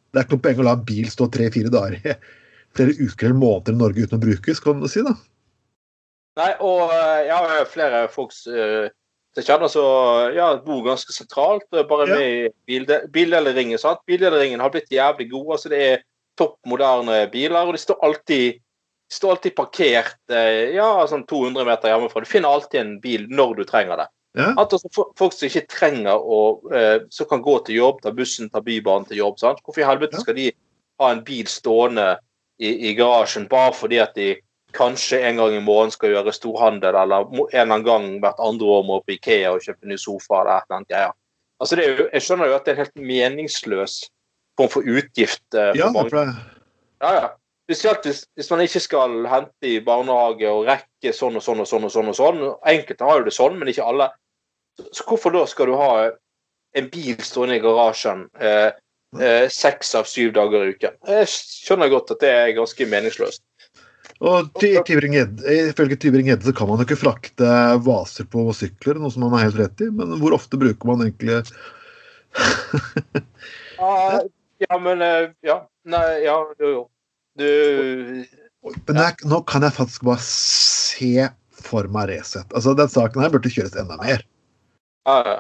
[0.10, 2.16] Det er ikke noe poeng å la en bil stå tre-fire dager i
[2.78, 5.04] flere uker eller måneder i Norge uten å brukes, kan du si.
[5.06, 5.14] da.
[6.42, 8.90] Nei, og eh, jeg har flere folks eh,
[9.46, 12.16] kjenner som ja, bor ganske sentralt, eh, bare Ja.
[12.16, 13.78] med i bilde, bildeleringen.
[13.80, 14.00] sant?
[14.08, 15.52] Bildeleringen har blitt jævlig god.
[15.58, 16.04] altså Det er
[16.38, 18.54] topp moderne biler, og de står alltid,
[19.10, 22.22] de står alltid parkert eh, ja, sånn 200 meter hjemmefra.
[22.22, 24.08] Du finner alltid en bil når du trenger det.
[24.38, 24.54] Ja.
[24.58, 26.62] At altså, Folk som ikke trenger å
[27.10, 29.40] så kan gå til jobb, ta bussen, ta bybanen til jobb.
[29.40, 29.60] sant?
[29.66, 30.20] Hvorfor i helvete Ja.
[30.20, 30.52] skal de
[31.00, 32.18] ha en bil stående
[32.60, 34.36] i, i garasjen bare fordi at de
[34.78, 38.70] kanskje en gang i morgen skal gjøre storhandel, eller en eller annen gang hvert andre
[38.78, 41.16] år må på Ikea og kjøpe ny sofa eller et eller annet greier.
[41.58, 43.98] Altså, det jo, jeg skjønner jo at det er en helt meningsløs
[44.58, 45.44] form for utgift.
[45.54, 46.24] eh, for Ja, mange.
[47.02, 47.28] Ja, ja.
[47.68, 51.68] Spesielt hvis, hvis man ikke skal hente i barnehage og rekke sånn og sånn og
[51.68, 51.84] sånn.
[51.84, 52.40] og sånn og sånn.
[52.64, 54.08] Enkelte har jo det sånn, men ikke alle.
[54.80, 55.90] Så, så hvorfor da skal du ha
[56.78, 58.70] en bil stående i garasjen eh,
[59.20, 60.96] eh, seks av syv dager i uken?
[61.10, 63.44] Jeg skjønner godt at det er ganske meningsløst.
[64.24, 67.50] Og ifølge Tybring-Gjedde så kan man jo ikke frakte
[67.86, 69.92] vaser på sykler, noe som man har helt rett i.
[69.94, 71.36] Men hvor ofte bruker man egentlig
[73.78, 74.22] Ja,
[74.66, 75.62] ja men eh, Ja.
[75.88, 76.82] Nei, ja, jo, jo.
[77.40, 77.46] Du
[78.90, 82.50] Men jeg, nå kan jeg faktisk bare se for meg Resett.
[82.52, 84.26] Altså, Den saken her burde kjøres enda mer.
[85.08, 85.38] Ja, ja.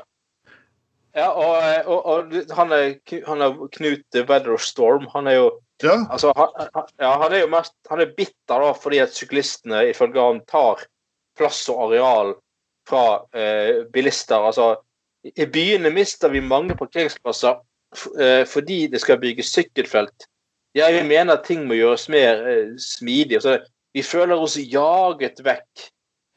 [1.17, 2.95] ja og, og, og han, er,
[3.27, 5.09] han er Knut Weatherstorm.
[5.15, 5.49] Han er jo
[5.83, 9.83] Ja, altså, han, ja, han er jo mest Han er bitter da fordi at syklistene
[9.91, 10.81] ifølge han tar
[11.37, 12.33] plass og areal
[12.89, 13.03] fra
[13.37, 14.41] eh, bilister.
[14.47, 14.71] Altså,
[15.21, 17.59] i byene mister vi mange parkeringsplasser
[18.17, 20.25] eh, fordi det skal bygges sykkelfelt.
[20.77, 23.37] Jeg mener ting må gjøres mer eh, smidig.
[23.37, 23.59] Altså,
[23.93, 25.87] vi føler oss jaget vekk.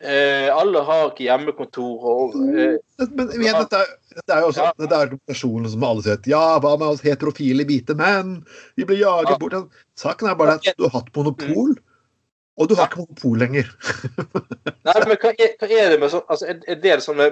[0.01, 2.05] Eh, alle har ikke hjemmekontor.
[2.09, 2.79] og eh,
[3.13, 4.73] men igjen, dette, er- dette er jo også Ja.
[4.79, 8.39] dette er argumentasjonen som alle sier ja, hva med oss heterofile hvite menn?
[8.77, 9.37] Vi blir jaget Ja.
[9.39, 9.69] bort.
[10.01, 11.77] Saken er bare at du har hatt monopol,
[12.57, 13.69] og du har ikke monopol lenger.
[14.89, 17.31] Nei, men hva er, hva er det med sånn altså, en del sånne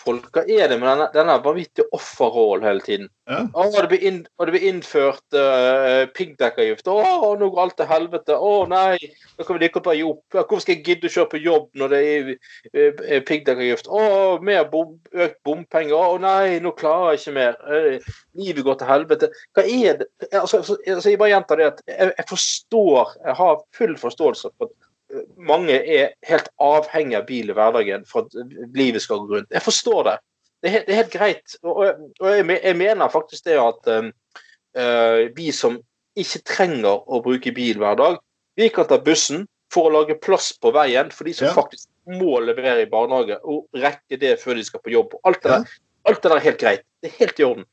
[0.00, 3.08] bilistfolk Hva er det med denne, denne vanvittige offerrollen hele tiden?
[3.28, 3.44] Ja.
[3.52, 6.88] Å, det blir, inn, det blir innført uh, piggdekkavgift.
[6.88, 8.34] Å, nå går alt til helvete.
[8.34, 8.98] Å nei,
[9.38, 10.24] nå kan vi like godt bare gi opp.
[10.34, 13.90] Hvorfor skal jeg gidde å kjøre på jobb når det er uh, piggdekkavgift?
[13.90, 14.02] Å,
[14.42, 15.96] mer bom, økt bompenger.
[15.96, 17.58] Å nei, nå klarer jeg ikke mer.
[17.70, 19.32] Uh, livet går til helvete.
[19.54, 20.10] Hva er det?
[20.32, 24.54] Altså, altså, altså, jeg bare gjentar det at jeg, jeg forstår, jeg har full forståelse
[24.56, 24.89] for eh,
[25.36, 29.50] mange er helt avhengig av bil i hverdagen for at livet skal gå rundt.
[29.52, 30.16] Jeg forstår det.
[30.60, 31.54] Det er helt, det er helt greit.
[31.62, 31.78] Og,
[32.20, 35.78] og, jeg, jeg mener faktisk det at eh, vi som
[36.20, 38.18] ikke trenger å bruke bil hver dag,
[38.58, 41.54] vi kan ta bussen for å lage plass på veien for de som Ja.
[41.56, 45.14] faktisk må levere i barnehage og rekke det før de skal på jobb.
[45.24, 45.58] Alt det, Ja.
[45.62, 45.78] der,
[46.10, 46.84] alt det der er helt greit.
[47.00, 47.66] Det er helt i orden.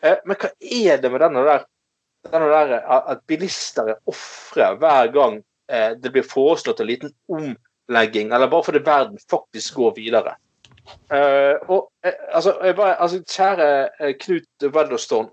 [0.00, 1.64] Uh, men hva er det med denne der,
[2.30, 8.32] denne der at bilister er ofre hver gang eh, det blir foreslått en liten omlegging,
[8.32, 10.36] eller bare fordi verden faktisk går videre?
[11.10, 13.68] Eh, og eh, altså, bare, altså, Kjære
[14.00, 15.30] eh, Knut Wedderstone.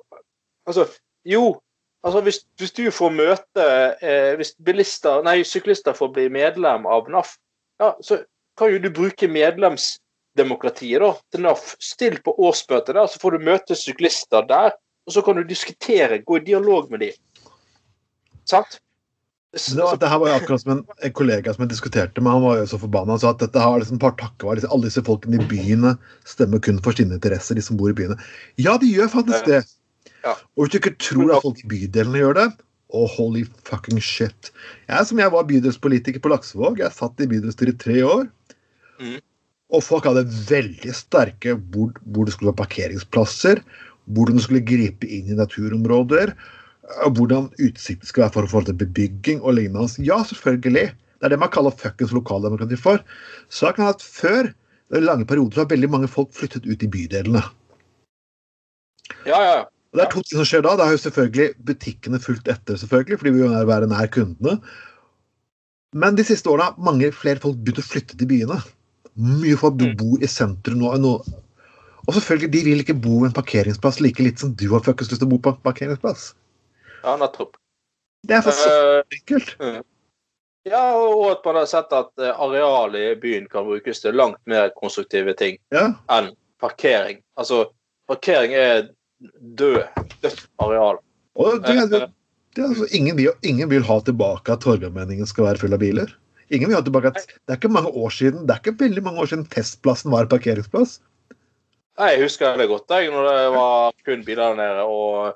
[0.68, 0.88] Altså,
[1.26, 1.60] jo,
[2.04, 3.68] altså hvis, hvis du får møte
[4.02, 7.38] eh, Hvis bilister, nei, syklister får bli medlem av NAF,
[7.82, 8.22] ja, så
[8.58, 11.76] kan jo du bruke medlemsdemokratiet da, til NAF.
[11.84, 14.76] Still på årsmøtet der, så får du møte syklister der.
[15.08, 17.52] Og så kan du diskutere, gå i dialog med dem.
[18.48, 18.82] Sant?
[19.56, 22.34] Det, var, det her var jo akkurat som en, en kollega som jeg diskuterte med,
[22.36, 23.16] han var jo så forbanna.
[23.16, 25.94] Han sa at dette har liksom par takkevarer, liksom, Alle disse folkene i byene
[26.28, 28.20] stemmer kun for sine interesser, de som bor i byene.
[28.60, 29.64] Ja, de gjør faktisk det.
[30.26, 30.36] Ja.
[30.58, 32.48] Og hvis du ikke tror at folk i bydelene gjør det
[32.96, 34.52] Oh, holy fucking shit.
[34.88, 38.30] Jeg som jeg var bydelspolitiker på Laksevåg, jeg satt i bydelsstyret i tre år.
[39.04, 39.18] Mm.
[39.76, 43.60] Og folk hadde veldig sterke hvor, hvor det skulle være parkeringsplasser,
[44.16, 46.32] hvordan du skulle gripe inn i naturområder,
[46.88, 49.90] hvordan utsikten skal være for forhold til bebygging og lignende.
[50.06, 50.92] Ja, selvfølgelig.
[51.18, 53.02] Det er det man kaller fuckings lokaldemokrati for.
[53.50, 54.52] Saken er at før
[54.96, 57.42] i lange perioder så har veldig mange folk flyttet ut i bydelene.
[59.26, 59.64] Ja, ja, ja.
[59.92, 60.76] Og Det er to ting som skjer da.
[60.78, 64.60] Da har jo selvfølgelig butikkene fulgt etter, selvfølgelig, fordi vi vil være nær kundene.
[65.96, 68.60] Men de siste årene har mange flere folk begynt å flytte til byene.
[69.18, 69.96] Mye folk Mm.
[69.98, 70.92] bor i sentrum nå.
[71.02, 71.14] nå.
[72.08, 75.10] Og selvfølgelig, de vil ikke bo ved en parkeringsplass like litt som du har fuckings
[75.12, 76.34] lyst til å bo på en parkeringsplass.
[77.04, 77.56] Ja nettopp.
[78.28, 79.56] Det er så Eh, enkelt.
[80.68, 84.40] ja, og at man har sett at eh, arealet i byen kan brukes til langt
[84.46, 85.94] mer konstruktive ting Ja.
[86.10, 87.22] enn parkering.
[87.38, 87.68] Altså,
[88.10, 88.90] parkering er
[89.56, 89.84] død,
[90.22, 90.98] dødt areal.
[91.36, 92.02] Og det, Eh, det,
[92.56, 95.80] det er altså, ingen, vil, ingen vil ha tilbake at Torgallmenningen skal være full av
[95.80, 96.10] biler.
[96.50, 99.02] Ingen vil ha tilbake at Det er ikke mange år siden Det er ikke veldig
[99.04, 101.00] mange år siden Testplassen var parkeringsplass.
[102.00, 104.84] Nei, Jeg husker det godt jeg, når det var kun biler der nede.
[104.86, 105.34] Og,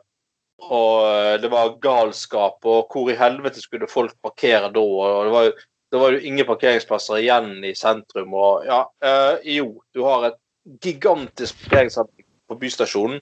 [0.61, 2.59] og det var galskap.
[2.65, 4.79] Og hvor i helvete skulle folk parkere da?
[4.83, 5.57] Og det var, jo-
[5.91, 8.33] det var jo ingen parkeringsplasser igjen i sentrum.
[8.33, 10.39] Og ja, eh, jo, du har et
[10.85, 13.19] gigantisk parkeringsanlegg på bystasjonen.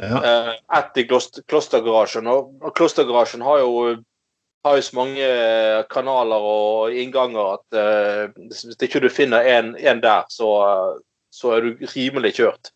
[0.00, 0.18] Ja.
[0.24, 2.26] Eh, ett i kloster, Klostergarasjen.
[2.26, 3.72] Og, og Klostergarasjen har jo,
[4.64, 5.28] har jo så mange
[5.92, 10.48] kanaler og innganger at eh, hvis ikke du finner en, en der, så,
[11.32, 12.72] så er du rimelig kjørt.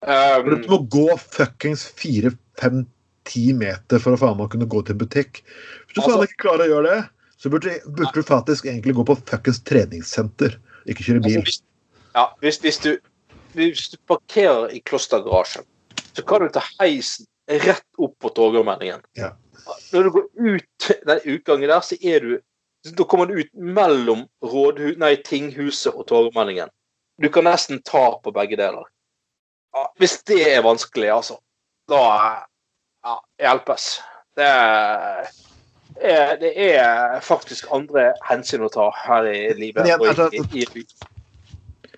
[0.00, 2.86] Um, Du må gå fuckings fire, fem,
[3.28, 5.42] ti meter for å faen meg kunne gå til butikk.
[5.86, 7.00] Hvis du faen Altså- ikke klarer å gjøre det,
[7.40, 11.42] så burde, burde du faktisk egentlig gå på fuckings treningssenter, ikke kjøre altså, bil.
[11.42, 11.62] hvis,
[12.14, 12.98] ja, hvis, hvis, du,
[13.54, 15.64] hvis du parkerer i klostergarasjen,
[16.12, 19.00] så kan du ta heisen rett opp på Torgallmenningen.
[19.16, 19.32] Ja.
[19.92, 22.38] Når du går ut den utgangen der, så er du
[22.96, 26.70] Da kommer du ut mellom rådhus, nei, tinghuset og Torgallmenningen.
[27.20, 28.86] Du kan nesten ta på begge deler.
[29.76, 31.36] Ja, hvis det er vanskelig, altså,
[31.92, 32.46] da
[33.04, 33.86] ja, hjelpes.
[34.38, 39.88] Det er, det er faktisk andre hensyn å ta her i livet.
[39.98, 41.90] Og altså, i, i, i,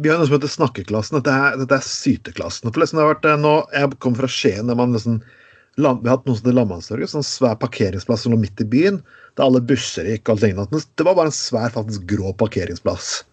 [0.00, 1.18] Vi har noe som heter snakkeklassen.
[1.18, 2.70] Dette er, dette er syteklassen.
[2.70, 5.20] For liksom det har vært, eh, nå, jeg kom fra Skien, der man liksom
[5.80, 7.14] lam- Vi har hatt noe som heter Landmannstorget.
[7.14, 9.02] Sånn svær parkeringsplass som lå midt i byen.
[9.38, 10.28] Der alle busser gikk.
[10.28, 10.84] og alt lignende.
[10.96, 13.24] Det var bare en svær, faktisk grå parkeringsplass.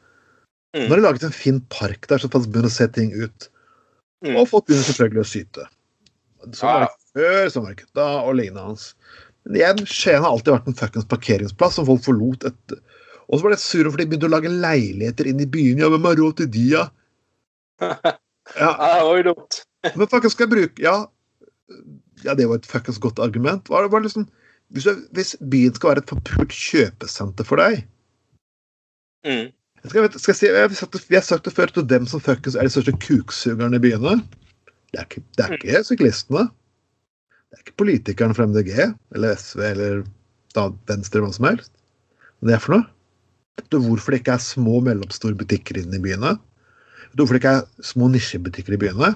[0.75, 0.85] Mm.
[0.85, 3.49] Nå har de laget en fin park der, så faktisk begynner å se ting ut.
[4.25, 4.35] Mm.
[4.37, 5.67] Og folk begynner selvfølgelig å syte.
[6.53, 8.91] Sånn var det ikke før, sånn var det ikke da, og lignende hans.
[9.47, 12.79] Men igjen, Skien har alltid vært en fuckings parkeringsplass som folk forlot etter.
[13.27, 15.81] Og så var det sure for de begynte å lage leiligheter inn i byen.
[15.81, 16.87] Ja, hvem har råd til de, ja?
[18.55, 18.71] Ja,
[19.03, 19.27] var
[19.91, 20.93] men fuckings skal jeg bruke Ja,
[22.23, 23.67] ja det var et fuckings godt argument.
[23.69, 24.23] Var det bare liksom
[24.71, 27.83] hvis, du, hvis byen skal være et forpult kjøpesenter for deg
[29.25, 29.49] Mm.
[29.89, 32.55] skal jeg, skal jeg si, jeg, Vi har sagt det før til dem som fuckings
[32.55, 34.13] er de største kuksugerne i byene.
[34.93, 36.45] Det er ikke, det er ikke syklistene.
[37.47, 38.71] Det er ikke politikerne fra MDG
[39.15, 40.03] eller SV eller
[40.55, 41.73] da, Venstre eller hva som helst.
[42.39, 42.87] Men det er for noe.
[43.57, 46.35] Vet du hvorfor det ikke er små og mellomstore butikker inne i byene?
[46.37, 49.13] Vet du hvorfor det ikke er små nisjebutikker i byene?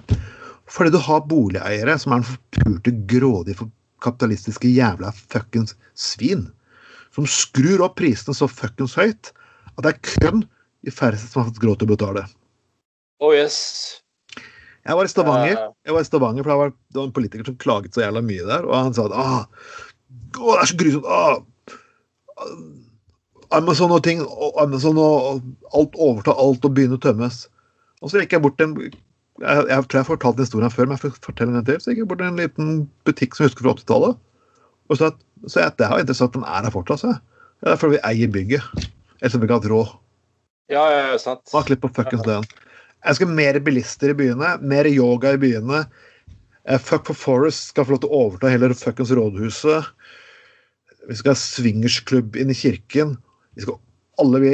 [0.71, 6.47] Fordi du har boligeiere som er den forpurte, grådige, for- kapitalistiske jævla fuckings svin.
[7.13, 9.29] Som skrur opp prisene så fuckings høyt
[9.77, 10.45] at det er kun
[10.81, 12.23] de færreste som har fått råd til å betale.
[13.21, 14.00] Oh yes.
[14.81, 17.47] Jeg var i Stavanger, jeg var i Stavanger, for det var, det var en politiker
[17.47, 19.43] som klaget så jævla mye der, og han sa at ah,
[20.39, 21.37] å, det er så grusomt ah,
[22.41, 22.55] ah,
[23.59, 27.43] Amazon og ting, og Amazon og og alt overtar alt og begynner å tømmes.
[28.01, 28.77] Og så gikk jeg bort til en
[29.41, 31.81] jeg, jeg tror jeg har fortalt den historien før, men jeg får fortelle den til.
[31.81, 32.71] Så gikk jeg bort til en liten
[33.07, 34.17] butikk som jeg husker fra 80-tallet,
[34.89, 37.03] og sa at, så at det har interessant at den er her fortsatt.
[37.03, 37.13] sa
[37.61, 38.87] det er fordi vi eier bygget.
[39.19, 39.89] Ellers hadde vi ikke hatt råd.
[40.73, 41.43] Ja, ja, ja, sant.
[41.49, 42.47] Smak litt på fuckings den.
[43.01, 45.85] Jeg skal ha mer bilister i byene, mer yoga i byene.
[46.69, 49.89] Eh, Fuck for Forest skal få lov til å overta hele fuckings rådhuset.
[51.09, 53.15] Vi skal ha swingersklubb inn i kirken.
[53.57, 53.79] Vi skal,
[54.21, 54.51] alle vi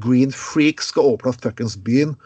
[0.00, 2.16] green freaks skal overta fuckings byen.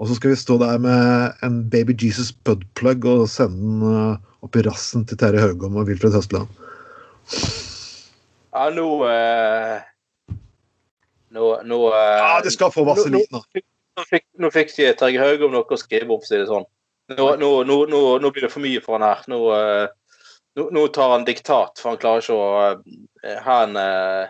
[0.00, 4.28] Og så skal vi stå der med en Baby Jesus budplug og sende den eh,
[4.44, 6.48] opp i rassen til Terje Haugom og Wilfred Høstland.
[8.50, 9.80] Ja, nå eh,
[11.30, 13.44] Nå, nå Ja, de skal få vaselin, da.
[14.08, 16.66] Fikk, nå fikk de Terje Haugom noe å skrive om, for å si det sånn.
[17.10, 19.20] Nå, nå, nå, nå, blir det for mye for han her.
[19.26, 19.86] Eh,
[20.58, 22.38] nå, nå tar han diktat, for han klarer ikke å
[23.24, 24.26] eh, ha en eh,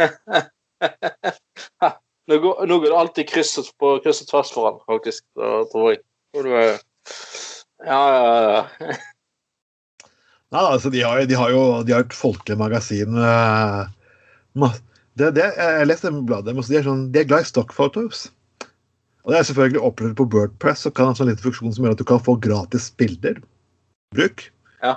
[2.30, 5.22] nå, går, det alltid kryss og- tvers for han, faktisk.
[5.36, 5.98] Tror jeg.
[7.84, 8.24] Ja, ja,
[8.56, 8.62] ja.
[10.50, 13.16] Nei, altså, de har, de har jo de har et folkelig magasin.
[13.16, 13.84] eh,
[15.20, 18.18] Det, det, jeg leste bladet deres, de er, sånn, de er glad i stock photos.
[19.24, 21.84] Og det er selvfølgelig opplevd på Wordpress, og kan ha en sånn liten funksjon som
[21.84, 23.40] gjør at du kan få gratis bilder.
[24.16, 24.46] Bruk.
[24.80, 24.96] Ja.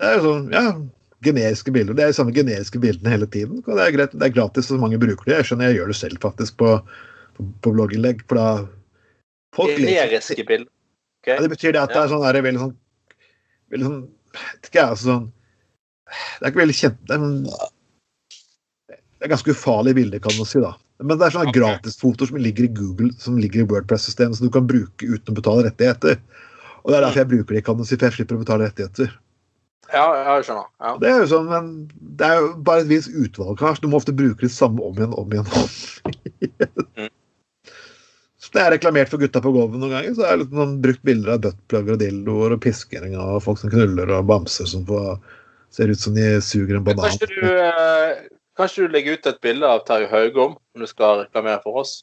[0.00, 0.64] Det er jo sånn, ja,
[1.26, 1.96] generiske bilder.
[1.96, 3.60] Det er de samme generiske bildene hele tiden.
[3.66, 5.40] Og det er greit, det er gratis, og så mange bruker det.
[5.42, 6.76] Jeg skjønner, jeg gjør det selv faktisk på,
[7.36, 8.46] på, på blogginnlegg, for da
[9.56, 10.70] folk Generiske bilder.
[11.20, 11.34] Okay.
[11.34, 12.76] ja, det betyr det at det er sånn der, veldig sånn
[13.70, 13.98] Veldig sånn
[14.64, 15.26] ikke jeg, altså sånn
[16.08, 17.34] Det er ikke veldig kjent Det er, sånn,
[18.88, 20.62] det er ganske ufarlige bilder, kan man si.
[20.64, 20.70] da.
[21.00, 21.60] Men det er sånne okay.
[21.60, 25.38] gratisfotoer som ligger i Google, som ligger i Wordpress-systemet, som du kan bruke uten å
[25.38, 26.20] betale rettigheter.
[26.82, 28.68] Og Det er derfor jeg bruker det, kan du si, for jeg slipper å betale
[28.68, 29.14] rettigheter.
[29.90, 30.04] Ja,
[30.36, 30.68] jeg skjønner.
[30.78, 30.92] Ja.
[31.02, 31.70] Det er jo sånn, men
[32.20, 33.84] det er jo bare et visst utvalg, kanskje.
[33.84, 35.48] Du må ofte bruke det samme om igjen, om igjen.
[37.00, 37.10] Mm.
[38.40, 40.14] Så det er reklamert for gutta på gulvet noen ganger.
[40.16, 43.60] Så er det litt sånn brukt bilder av buttplugger og dildoer og piskering av folk
[43.60, 45.18] som knuller og bamser som får,
[45.76, 47.04] ser ut som de suger en banan.
[47.04, 48.22] Kanskje du, eh,
[48.60, 52.00] kanskje du legger ut et bilde av Terje Haugom når du skal reklamere for oss?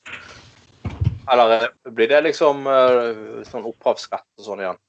[1.32, 4.82] Eller eh, blir det liksom eh, sånn opphavsrett og sånn igjen?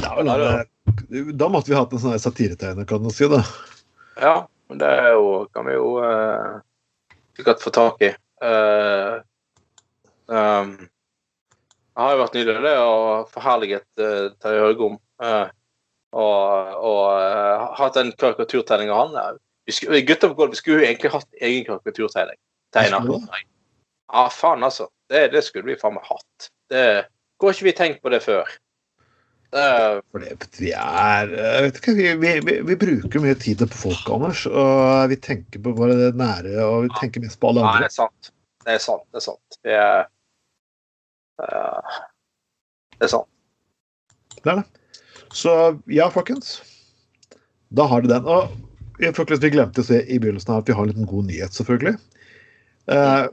[0.00, 3.28] Da, vel Da måtte vi hatt en sånn satiretegner, kan du si.
[3.30, 3.42] da.
[4.20, 4.36] Ja,
[4.70, 6.58] men det jo, kan vi jo eh,
[7.36, 8.12] sikkert få tak i.
[8.36, 9.22] Uh,
[10.28, 10.74] um,
[11.96, 14.98] jeg har jo vært nydelig det og forherliget uh, Terje Haugom.
[15.22, 15.46] Uh,
[16.16, 19.38] og og eh, hatt en karikaturtegning av han.
[19.66, 22.38] Eh, Vi skulle, gutta på gulvet vi skulle jo egentlig hatt egen karikaturtegning.
[24.12, 24.88] Ja, faen, altså.
[25.10, 26.50] Det, det skulle vi faen meg hatt.
[26.70, 27.06] Det,
[27.42, 28.46] har ikke vi tenkt på det før?
[29.54, 31.30] Uh, For det, vi er
[31.64, 34.46] vet ikke, vi, vi, vi, vi bruker mye tid på folk, Anders.
[34.46, 37.80] Og vi tenker på våre nære, og vi tenker mest på alle andre.
[37.80, 38.30] Nei, det er sant.
[38.66, 39.04] Det er sant.
[39.10, 39.58] Det er sant.
[39.66, 40.06] Det er,
[41.42, 41.98] uh,
[42.98, 43.30] det er sant.
[44.42, 44.66] Det er det.
[45.34, 45.52] Så
[45.90, 46.60] ja, folkens.
[47.74, 48.26] Da har du den.
[48.30, 48.54] Og
[49.16, 51.56] folkens, vi glemte å se i begynnelsen her at vi har en liten god nyhet,
[51.56, 51.96] selvfølgelig.
[52.90, 53.26] Uh,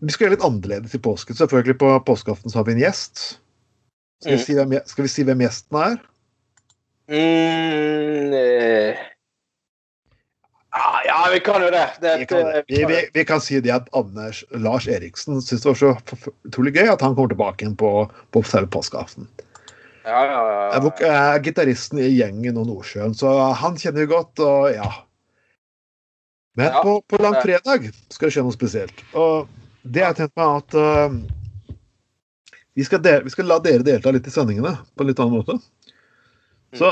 [0.00, 1.36] vi skal gjøre litt annerledes i påsken.
[1.36, 3.40] Selvfølgelig På påskeaften så har vi en gjest.
[4.20, 4.44] Skal vi, Mm.
[4.44, 5.98] si hvem, vi si hvem gjesten er?
[7.10, 8.96] Mm, eh.
[10.72, 11.88] ja, ja, vi kan jo det.
[12.00, 15.72] det, Vi kan, vi, vi, vi kan si det at Anders Lars Eriksen syns det
[15.72, 15.94] var så
[16.46, 19.26] utrolig gøy at han kommer tilbake igjen på, på selve påskeaften.
[20.10, 20.38] Ja, ja,
[20.74, 24.88] ja, vok- er gitaristen i gjengen og Nordsjøen, så han kjenner vi godt, og ja.
[26.58, 26.80] Men Ja.
[26.82, 29.04] på, på langfredag skal det skje noe spesielt.
[29.14, 29.46] Og
[29.86, 31.14] det jeg tenkt meg at uh,
[32.74, 35.38] vi, skal dele, vi skal la dere delta litt i sendingene på en litt annen
[35.38, 35.56] måte.
[36.76, 36.90] Så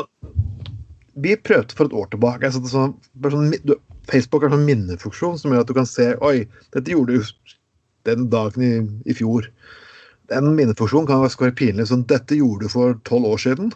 [1.19, 2.47] vi prøvde for et år tilbake.
[2.47, 2.95] Jeg satte sånn,
[3.35, 3.51] sånn,
[4.09, 7.53] Facebook har en sånn minnefunksjon som gjør at du kan se Oi, dette gjorde du
[8.09, 8.73] den dagen i,
[9.11, 9.51] i fjor.
[10.29, 11.89] Den minnefunksjon kan faktisk være pinlig.
[11.89, 13.73] Sånn, dette gjorde du for tolv år siden.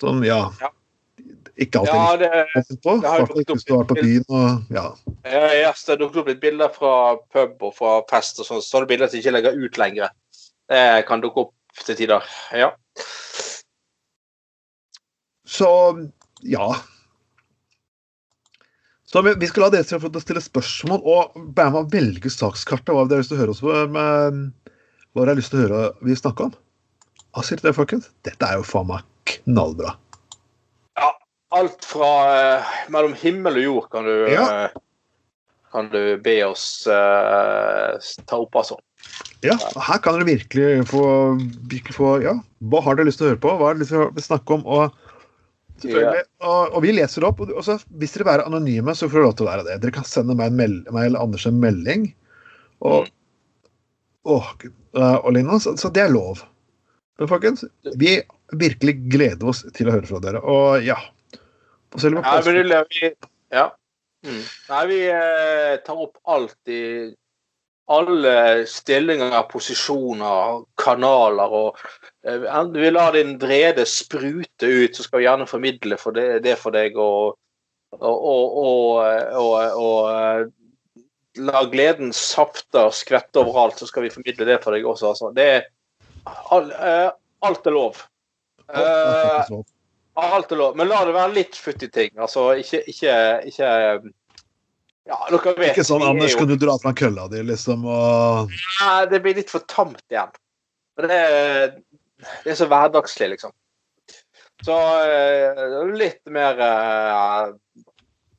[0.00, 0.40] Sånn, ja.
[0.62, 0.72] Ja.
[1.56, 2.94] Ikke alltid ja, det, på.
[3.00, 4.82] det har dukket opp, du på byen og ja.
[5.24, 6.90] ja, yes, det dukket opp litt bilder fra
[7.32, 8.60] pub og fra fest og sånn.
[8.64, 10.12] Så er det bilder som ikke legger ut lenger.
[10.68, 12.28] Det kan dukke opp til tider.
[12.52, 12.68] Ja.
[15.48, 15.70] Så
[16.44, 16.68] ja.
[19.06, 22.92] Så vi, vi skal la dere få stille spørsmål og være med å velge sakskartet.
[22.92, 24.42] Hva dere har lyst til å høre oss på, med,
[25.16, 26.50] hva har jeg lyst til å høre vi snakke om.
[27.32, 28.10] Hva sier dere, folkens?
[28.26, 29.94] Dette er jo faen meg knallbra.
[31.00, 31.08] Ja.
[31.56, 34.44] Alt fra uh, mellom himmel og jord kan du, Ja.
[34.66, 34.76] eh,
[35.72, 37.96] kan du be oss uh,
[38.28, 38.76] ta opp, altså.
[39.40, 41.02] Ja, og her kan dere virkelig få,
[41.70, 42.36] virkelig få Ja,
[42.68, 43.56] hva har dere lyst til å høre på?
[43.56, 44.68] Hva har dere lyst til å snakke om?
[44.68, 45.02] Og,
[45.80, 47.40] selvfølgelig, og, og vi leser opp.
[47.40, 49.68] Og, og så, hvis dere vil være anonyme, så får dere lov til å være
[49.70, 49.80] det.
[49.84, 52.10] Dere kan sende meg, en meld, meg eller Anders en melding.
[52.84, 53.12] Og, åh,
[54.26, 55.60] Eh, og lignende.
[55.62, 56.44] Så, så det er lov.
[57.16, 57.64] Men folkens,
[57.96, 58.18] vi
[58.52, 60.42] virkelig gleder oss til å høre fra dere.
[60.44, 60.98] Og ja
[61.96, 63.12] på selve Ja, vi,
[63.50, 63.66] ja.
[64.26, 64.42] Mm.
[64.68, 67.14] Nei, vi eh, tar opp alt i
[67.86, 71.78] alle stillinger, posisjoner, kanaler og
[72.26, 76.56] eh, Vi lar din vrede sprute ut, så skal vi gjerne formidle for det, det
[76.58, 76.98] for deg.
[76.98, 77.36] Og,
[78.00, 78.98] og, og,
[79.78, 80.50] og,
[81.42, 85.12] og, gleden safte la safter skvette overalt, så skal vi formidle det for deg også.
[85.12, 85.30] Altså.
[85.36, 85.64] Det er,
[86.54, 87.10] all, uh,
[87.46, 88.02] alt er lov.
[89.50, 89.64] Lov.
[90.16, 92.14] Alt er lov, men la det være litt futtige ting.
[92.16, 93.16] Altså, ikke, ikke,
[93.50, 93.72] ikke
[95.06, 98.50] Ja, dere vet Ikke sånn er Anders, kan du dra fra kølla di, liksom, og
[98.80, 100.32] Nei, det blir litt for tamt igjen.
[100.96, 101.76] Det, er-
[102.42, 103.52] det er så hverdagslig, liksom.
[104.64, 107.52] Så eh, litt mer uh,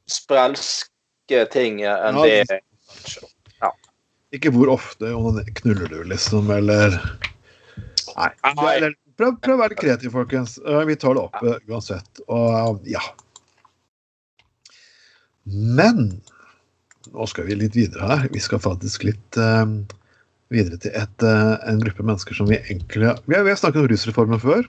[0.10, 2.60] sprelske ting enn Ja, det.
[4.36, 5.14] Ikke hvor ofte
[5.62, 6.98] knuller du, liksom, eller
[8.18, 8.32] Nei.
[8.74, 10.58] Eller, prøv, prøv å være kreativ, folkens.
[10.66, 12.22] Eh, Vi tar det opp eh, uansett.
[12.34, 13.04] Og ja.
[15.48, 16.18] Men
[17.14, 18.28] nå skal vi litt videre her.
[18.34, 19.64] Vi skal faktisk litt uh,
[20.52, 23.86] videre til et, uh, en gruppe mennesker som vi egentlig Vi har, vi har snakket
[23.86, 24.68] om rusreformen før.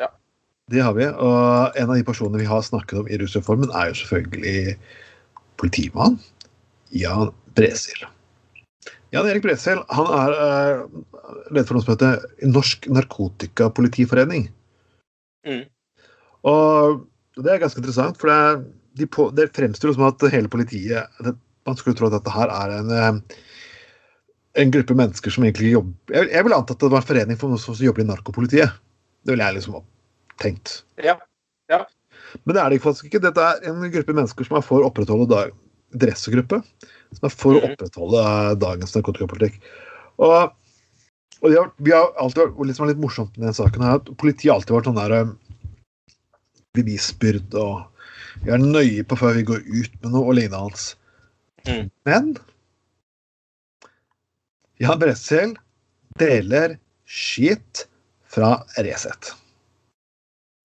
[0.00, 0.08] Ja.
[0.72, 1.06] Det har vi.
[1.06, 4.74] Og en av de personene vi har snakket om i rusreformen, er jo selvfølgelig
[5.60, 6.18] politimann
[6.94, 8.06] Jan Bresil.
[9.14, 10.84] Jan Erik Bresil han er uh,
[11.50, 14.48] leder for noe som heter Norsk Narkotikapolitiforening.
[15.46, 15.64] Mm.
[16.46, 17.02] Og
[17.42, 21.36] det er ganske interessant, for det, de på, det fremstår som at hele politiet det,
[21.66, 23.38] Man skulle tro at dette her er en, eh,
[24.62, 27.40] en gruppe mennesker som egentlig jobber Jeg, jeg vil anta at det var en forening
[27.40, 28.76] for noen som jobber i narkopolitiet.
[29.26, 29.80] Det ville jeg liksom
[30.38, 30.80] tenkt.
[31.02, 31.16] Ja.
[31.72, 31.82] Ja.
[32.44, 33.24] Men det er det faktisk ikke.
[33.24, 35.50] Dette er en gruppe mennesker som er for å opprettholde dag,
[35.98, 36.60] dressegruppe.
[37.16, 37.74] Som er for å Mhm.
[37.74, 38.22] opprettholde
[38.60, 39.60] dagens narkotikapolitikk.
[40.18, 40.52] Og,
[41.42, 44.10] og har, vi har alltid og litt, er litt morsomt med denne saken her, at
[44.16, 45.34] politiet har alltid vært sånn der eh,
[46.76, 47.86] bevisbyrd og
[48.44, 50.94] vi er nøye på før vi går ut med noe og lignende.
[51.66, 51.86] Mm.
[52.04, 52.34] Men
[54.82, 55.54] Jan Bresel
[56.20, 56.76] deler
[57.08, 57.86] skit
[58.28, 59.32] fra Resett.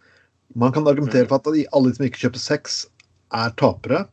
[0.60, 2.86] Man kan argumentere for at de- alle som ikke kjøper sex,
[3.34, 4.04] er tapere.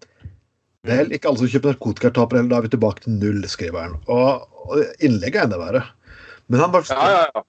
[0.87, 3.83] Vel, ikke alle som kjøper narkotika er tapere, da er vi tilbake til null, skriver
[3.83, 3.99] han.
[4.11, 5.83] Og, og innlegget er enda verre.
[6.49, 7.43] Men han bare, Ja, ja, ja.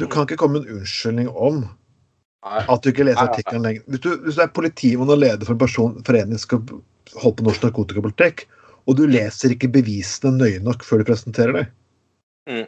[0.00, 1.64] du kan ikke komme med en unnskyldning om.
[2.44, 3.84] At du ikke leser artikkelen lenger.
[3.88, 7.38] Hvis du, hvis du er politimann og leder for en person, forening som skal holde
[7.38, 8.44] på norsk narkotikapolitikk,
[8.84, 12.66] og du leser ikke bevisene nøye nok før du presenterer deg.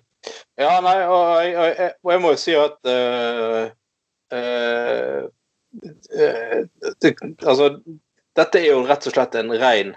[0.59, 3.67] Ja, nei, og jeg, og jeg, og jeg må jo si at eh,
[4.35, 5.21] eh,
[7.05, 7.13] det,
[7.45, 7.69] Altså,
[8.39, 9.93] dette er jo rett og slett en ren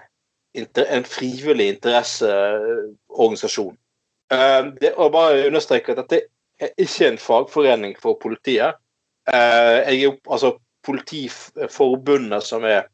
[0.52, 3.76] en frivillig interesseorganisasjon.
[4.34, 6.20] Uh, det, og bare understreke at dette
[6.60, 8.74] er ikke en fagforening for politiet.
[9.34, 10.56] Eh, jeg er altså
[10.86, 12.86] Politiforbundet, som er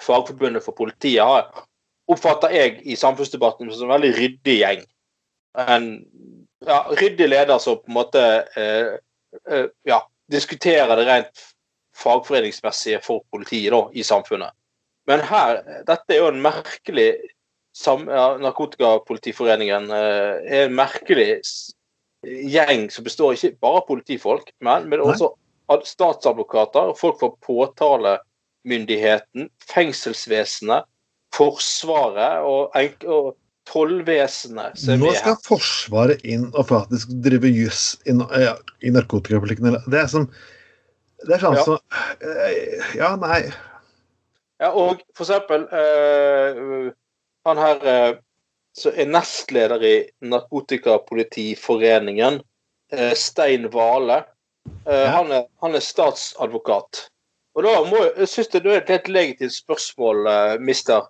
[0.00, 1.66] fagforbundet for politiet, har,
[2.08, 4.86] oppfatter jeg i samfunnsdebatten som en veldig ryddig gjeng.
[5.60, 5.90] En
[6.64, 8.24] ja, ryddig leder som på en måte
[8.56, 8.96] eh,
[9.50, 10.00] eh, ja,
[10.32, 11.44] diskuterer det rent
[12.00, 14.56] fagforeningsmessige for politiet da, i samfunnet.
[15.06, 17.10] Men her, dette er jo en merkelig
[17.76, 21.28] sam, ja, Narkotikapolitiforeningen eh, er en merkelig
[22.24, 25.34] gjeng som består ikke bare av politifolk, men, men også
[25.84, 30.84] statsadvokater, folk fra påtalemyndigheten, fengselsvesenet,
[31.34, 32.70] Forsvaret og,
[33.10, 33.32] og
[33.66, 35.34] tollvesenet Nå skal.
[35.42, 39.74] Forsvaret inn og faktisk drive juss i, i narkotikapolitikken.
[39.90, 40.28] Det er som
[41.24, 41.64] Det er sånn Ja.
[41.64, 41.78] som
[42.20, 43.42] eh, Ja, nei.
[44.60, 46.92] Ja, og for eksempel eh,
[47.48, 48.14] han her eh,
[48.74, 52.40] som er nestleder i Narkotikapolitiforeningen,
[53.14, 54.24] Stein Vale.
[54.86, 57.08] Han, er, han er statsadvokat.
[57.54, 61.00] Og da må jeg, synes det er et helt legitimt spørsmål, eh, mister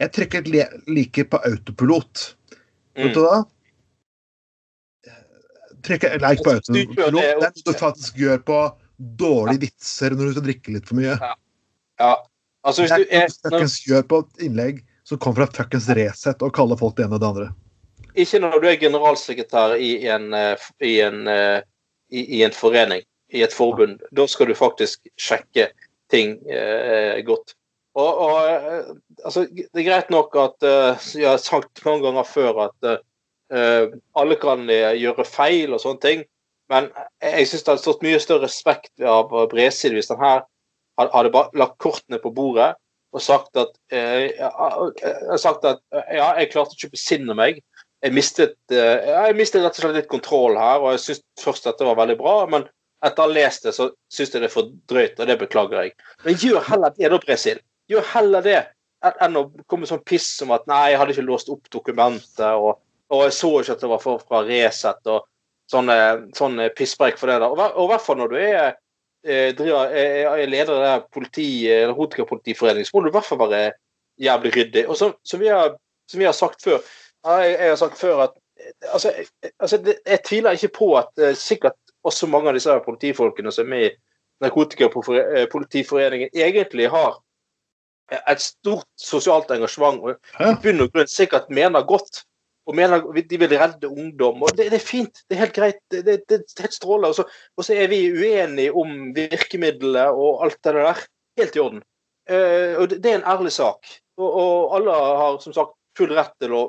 [0.00, 0.48] Jeg trykket
[0.88, 2.22] like på autopilot.
[2.96, 3.42] Vet du da?
[5.84, 6.96] trykker Trykke like på autopilot.
[6.96, 8.58] det- er noe du faktisk gjør på
[9.20, 11.18] dårlige vitser når du skal drikke litt for mye.
[12.00, 12.16] ja.
[12.64, 16.54] Altså, hvis du er fuckings gjør på et innlegg som kommer fra fuckings Resett og
[16.54, 17.54] kaller folk det ene og det andre.
[18.14, 21.62] Ikke når du er generalsekretær i en, eh, i en, eh,
[22.10, 23.02] i, en forening,
[23.34, 23.98] i et forbund.
[24.14, 25.72] Da skal du faktisk sjekke
[26.10, 27.56] ting eh, godt.
[27.98, 28.92] Og, og eh,
[29.24, 30.66] altså, det er greit nok at
[31.14, 32.88] Jeg har sagt mange ganger før at
[33.54, 36.24] uh, alle kan gjøre feil og sånne ting.
[36.70, 36.88] Men
[37.22, 40.42] jeg syns det hadde stått mye større respekt av Bresil hvis han her
[40.98, 42.72] hadde bare lagt kortene på bordet
[43.14, 47.60] og sagt at, uh, sagt at ja, jeg klarte ikke å besinne meg
[48.04, 51.68] jeg mistet, eh, jeg mistet rett og slett litt kontroll her, og jeg syns først
[51.70, 52.66] dette var veldig bra, men
[53.04, 55.80] etter å ha lest det, så syns jeg det er for drøyt, og det beklager
[55.80, 55.94] jeg.
[56.24, 57.60] Men gjør heller det, da, Bresil.
[57.90, 58.58] Gjør heller det
[59.04, 62.80] enn å komme sånn piss som at nei, jeg hadde ikke låst opp dokumentet, og,
[63.12, 65.28] og jeg så ikke at det var fra, fra Resett, og
[65.72, 65.98] sånne,
[66.36, 67.52] sånne pisspreik for det der.
[67.72, 68.76] Og i hvert fall når du er,
[69.24, 73.40] eh, driver, er, er leder av politi, eller narkotikapolitiforeningen, så må du i hvert fall
[73.44, 73.64] være
[74.24, 74.86] jævlig ryddig.
[74.88, 75.76] Og så, som, vi har,
[76.10, 76.84] som vi har sagt før,
[77.24, 78.34] jeg, jeg har sagt før at
[78.92, 83.52] altså, jeg, altså, jeg tviler ikke på at eh, sikkert også mange av disse politifolkene
[83.52, 83.94] som er med i
[84.44, 87.16] Narkotikapolitiforeningen, egentlig har
[88.12, 92.24] et stort sosialt engasjement og i bunn og grunn sikkert mener godt.
[92.64, 94.42] Og mener de vil redde ungdom.
[94.42, 95.18] og Det, det er fint.
[95.28, 95.80] Det er helt greit.
[95.92, 97.10] Det, det, det er helt strålende.
[97.12, 97.24] Og så,
[97.56, 101.02] og så er vi uenige om virkemidlene og alt det der.
[101.40, 101.82] Helt i orden.
[102.24, 103.92] Uh, og det, det er en ærlig sak.
[104.16, 106.62] og, og alle har som sagt full rett til å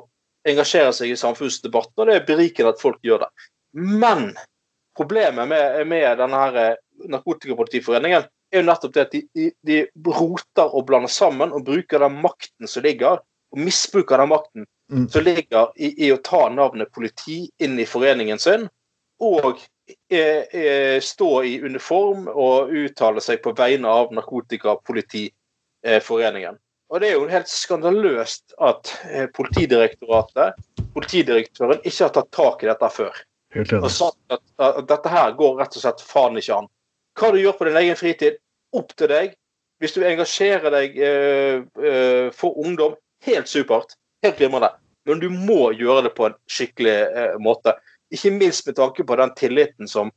[0.46, 3.30] engasjere seg i samfunnsdebatten, og det er berikende at folk gjør det.
[3.76, 4.30] Men
[4.96, 6.80] problemet med, med denne her eh,
[7.12, 12.02] narkotikapolitiforeningen er jo nettopp det at de, de, de roter og blander sammen og bruker
[12.02, 13.20] den makten som ligger,
[13.52, 15.08] og misbruker den makten Mm.
[15.08, 18.68] som ligger i, i å ta navnet politi inn i foreningen sin,
[19.18, 19.58] og
[20.12, 26.56] eh, eh, stå i uniform og uttale seg på vegne av Narkotikapolitiforeningen.
[26.92, 30.58] Og det er jo helt skandaløst at eh, Politidirektoratet,
[30.94, 33.18] politidirektøren, ikke har tatt tak i dette før.
[33.80, 36.70] Og sagt at, at dette her går rett og slett faen ikke an.
[37.16, 38.38] Hva du gjør på din egen fritid,
[38.76, 39.34] opp til deg.
[39.80, 43.96] Hvis du engasjerer deg eh, eh, for ungdom, helt supert.
[44.24, 44.70] Helt glimrende.
[45.06, 47.76] Men du må gjøre det på en skikkelig eh, måte.
[48.14, 50.10] Ikke minst med tanke på den tilliten som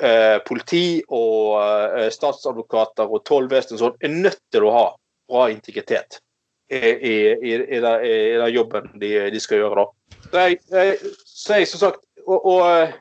[0.00, 4.86] eh, politi og eh, statsadvokater og tollvesen og sånn er nødt til å ha
[5.30, 6.20] bra integritet
[6.70, 8.04] i, i, i, i, den,
[8.42, 9.84] den jobben de, de skal gjøre.
[9.84, 10.18] da.
[10.30, 12.98] Så jeg, jeg, så jeg som sagt og, og eh,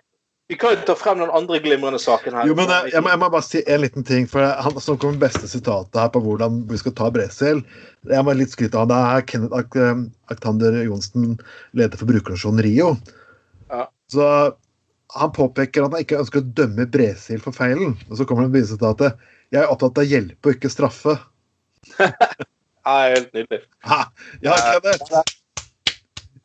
[0.49, 2.47] vi kan jo ta frem den andre glimrende saken her.
[2.49, 4.25] Jo, men jeg, jeg må, jeg må bare si en liten ting.
[4.30, 7.61] for Han som kom med beste sitatet her på hvordan vi skal ta Bresil.
[8.09, 8.89] Jeg må litt skryte av han.
[8.89, 10.01] Det er Kenneth Ak eh,
[10.34, 11.36] Aktander Johnsen,
[11.77, 12.95] leder for brukerorganisasjonen Rio.
[13.69, 13.86] Ja.
[14.09, 14.25] Så
[15.19, 17.93] han påpeker at han ikke ønsker å dømme Bresil for feilen.
[18.09, 19.21] Og så kommer det med sitatet
[19.53, 21.13] Jeg er opptatt av å hjelpe og ikke straffe.
[22.86, 23.59] Ja, helt nydelig.
[24.41, 25.11] Ja, Kenneth!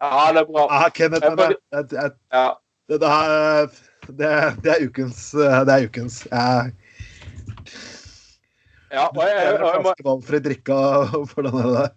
[0.02, 0.64] Ja, det er bra.
[0.68, 2.48] Ja, Kenneth jeg, det, jeg, det, Ja.
[2.88, 3.76] det, det, er-
[4.06, 4.30] det,
[4.64, 6.18] det er ukens Det er ukens.
[6.30, 6.72] Jeg,
[8.94, 10.74] Ja, og jeg, jeg jeg, jeg, må, valgfri drikka
[11.26, 11.88] for der.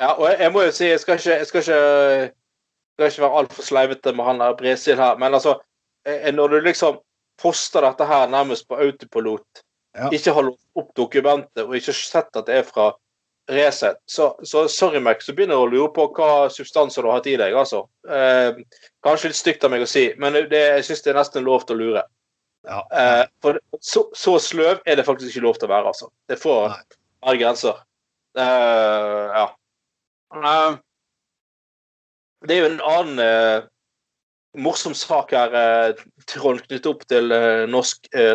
[0.00, 1.78] ja, og jeg, jeg må jo si, jeg skal ikke, jeg skal ikke,
[2.96, 5.54] skal ikke være altfor sleivete med han der Bresil her, men altså
[6.04, 6.98] eh, Når du liksom
[7.40, 9.62] poster dette her nærmest på autopilot,
[9.96, 10.10] Ja.
[10.12, 12.90] ikke har låst opp dokumentet og ikke sett at det er fra
[13.46, 17.20] Resett, så, så sorry, Mac, så begynner jeg å lure på hva substanser du har
[17.20, 17.84] hatt i deg, altså.
[18.10, 18.56] Eh,
[19.06, 21.62] kanskje litt stygt av meg å si, men det, jeg syns det er nesten lov
[21.62, 22.02] til å lure.
[22.66, 22.80] Ja.
[22.90, 26.10] Eh, for så, så sløv er det faktisk ikke lov til å være, altså.
[26.26, 26.74] Det får
[27.22, 27.78] være grenser.
[28.34, 29.46] Eh, ja.
[30.40, 30.80] Eh,
[32.50, 33.68] det er jo en annen eh,
[34.58, 37.30] morsom sak her, eh, Trond, knyttet opp til
[37.70, 38.34] Norsk eh,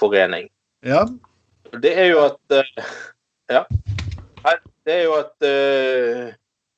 [0.00, 0.50] Narkotikapolitiforening.
[0.84, 1.06] ja.
[1.82, 2.84] Det er jo at uh,
[3.50, 3.64] Ja.
[4.86, 6.32] Det er jo at uh,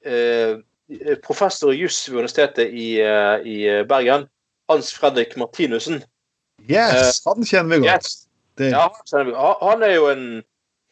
[0.08, 2.96] uh, professor i juss ved Universitetet i,
[3.44, 4.24] i Bergen,
[4.70, 6.02] Hans Fredrik Martinussen
[6.70, 7.20] Yes!
[7.26, 7.94] Han kjenner vi godt.
[7.94, 8.28] yes,
[8.72, 8.88] ja.
[9.62, 10.42] Han- er jo en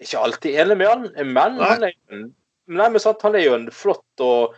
[0.01, 1.64] Ikke alltid enig med han, men Nei.
[1.70, 2.35] han er, en,
[2.68, 4.55] nei, men sant, han er jo en flott og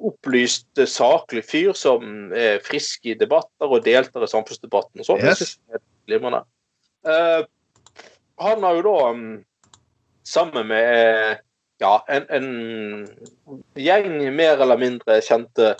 [0.00, 5.00] opplyst, saklig fyr som er frisk i debatter og deltar i samfunnsdebatten.
[5.00, 5.20] og sånn.
[5.20, 5.58] Yes.
[8.38, 9.36] Han har jo da mm,
[10.28, 11.36] sammen med eh,
[11.80, 12.48] ja, en, en
[13.78, 15.74] gjeng mer eller mindre kjente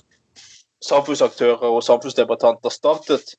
[0.84, 3.34] samfunnsaktører og samfunnsdebattanter startet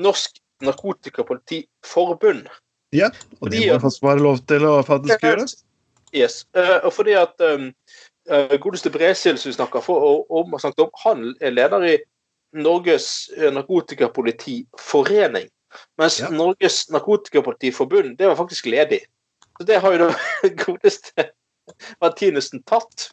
[0.00, 2.48] Norsk Narkotikapolitiforbund.
[2.96, 3.10] Ja,
[3.40, 5.44] og det må jeg faktisk være lov til å faktisk gjøre.
[6.16, 6.40] Yes.
[6.56, 7.68] Eh, og fordi at um,
[8.30, 11.94] eh, godeste Bresil som vi snakker for, om, snakket om, han er leder i
[12.56, 15.50] Norges eh, narkotikapolitiforening.
[16.00, 16.30] Mens Ja.
[16.32, 19.02] Norges narkotikapolitiforbund, det var faktisk ledig.
[19.58, 21.30] Så det har jo det godeste
[22.00, 23.10] Martinussen tatt.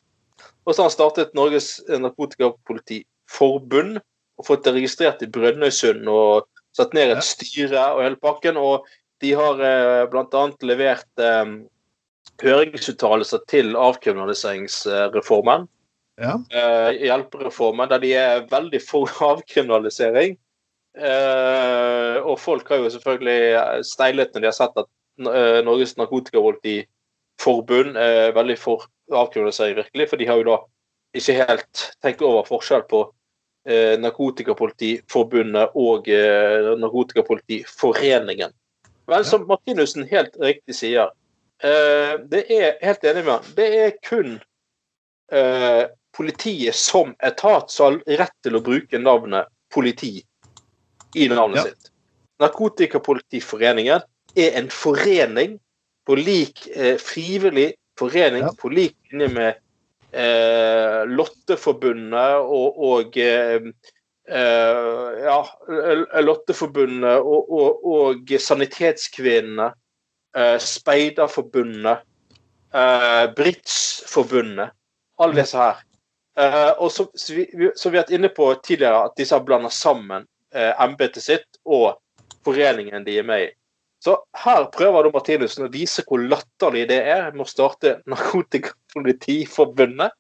[0.66, 4.00] Og så har han startet Norges narkotikapolitiforbund
[4.36, 8.60] og fått det registrert i Brønnøysund og satt ned et styre og hele pakken.
[8.60, 8.88] Og
[9.24, 10.44] de har eh, bl.a.
[10.68, 11.54] levert eh,
[12.44, 15.70] høringsuttalelser til avkriminaliseringsreformen.
[16.16, 16.38] Ja.
[16.56, 20.38] eh, hjelpereformen, der de er veldig for avkriminalisering.
[20.96, 24.88] Eh, og folk har jo selvfølgelig steilet når de har sett at
[25.28, 30.08] eh, Norges narkotikapolitiforbund er veldig for avkriminalisering, virkelig.
[30.10, 30.58] For de har jo da
[31.16, 33.02] ikke helt tenkt over forskjell på
[33.68, 38.56] eh, Narkotikapolitiforbundet og eh, Narkotikapolitiforeningen.
[39.12, 41.12] Men som Martinussen helt riktig sier,
[41.64, 44.40] eh, det er helt enig med han, det er kun
[45.32, 45.84] eh,
[46.16, 50.24] politiet som etat som har rett til å bruke navnet politi
[51.16, 51.64] i navnet Ja.
[51.70, 51.92] sitt.
[52.40, 54.02] Narkotikapolitiforeningen
[54.36, 55.60] er en forening
[56.06, 58.52] på lik eh, frivillig forening Ja.
[58.60, 59.56] på lik linje med
[60.12, 63.60] eh, Lotteforbundet og, og eh,
[64.28, 65.40] eh, ja,
[66.22, 69.72] Lotteforbundet og, og, og Sanitetskvinnene,
[70.36, 72.04] eh, Speiderforbundet,
[72.76, 74.72] eh, Bridgeforbundet,
[75.20, 75.84] alle disse her.
[76.38, 76.92] Eh, og
[77.32, 81.60] vi, som vi har vært inne på tidligere, at disse har blanda sammen embetet sitt
[81.66, 81.96] og
[82.46, 83.50] foreningen de er med i.
[84.06, 90.12] Så her prøver da Martinussen å vise hvor latterlig det er med å starte Narkotikapolitiforbundet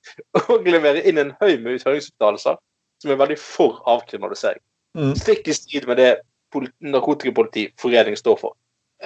[0.41, 2.55] og levere inn en høy med høringsuttalelser
[3.03, 4.63] som er veldig for avkriminalisering.
[4.97, 5.13] Mm.
[5.19, 6.13] Stikk i strid med det
[6.55, 8.53] Narkotikapolitiforeningen står for.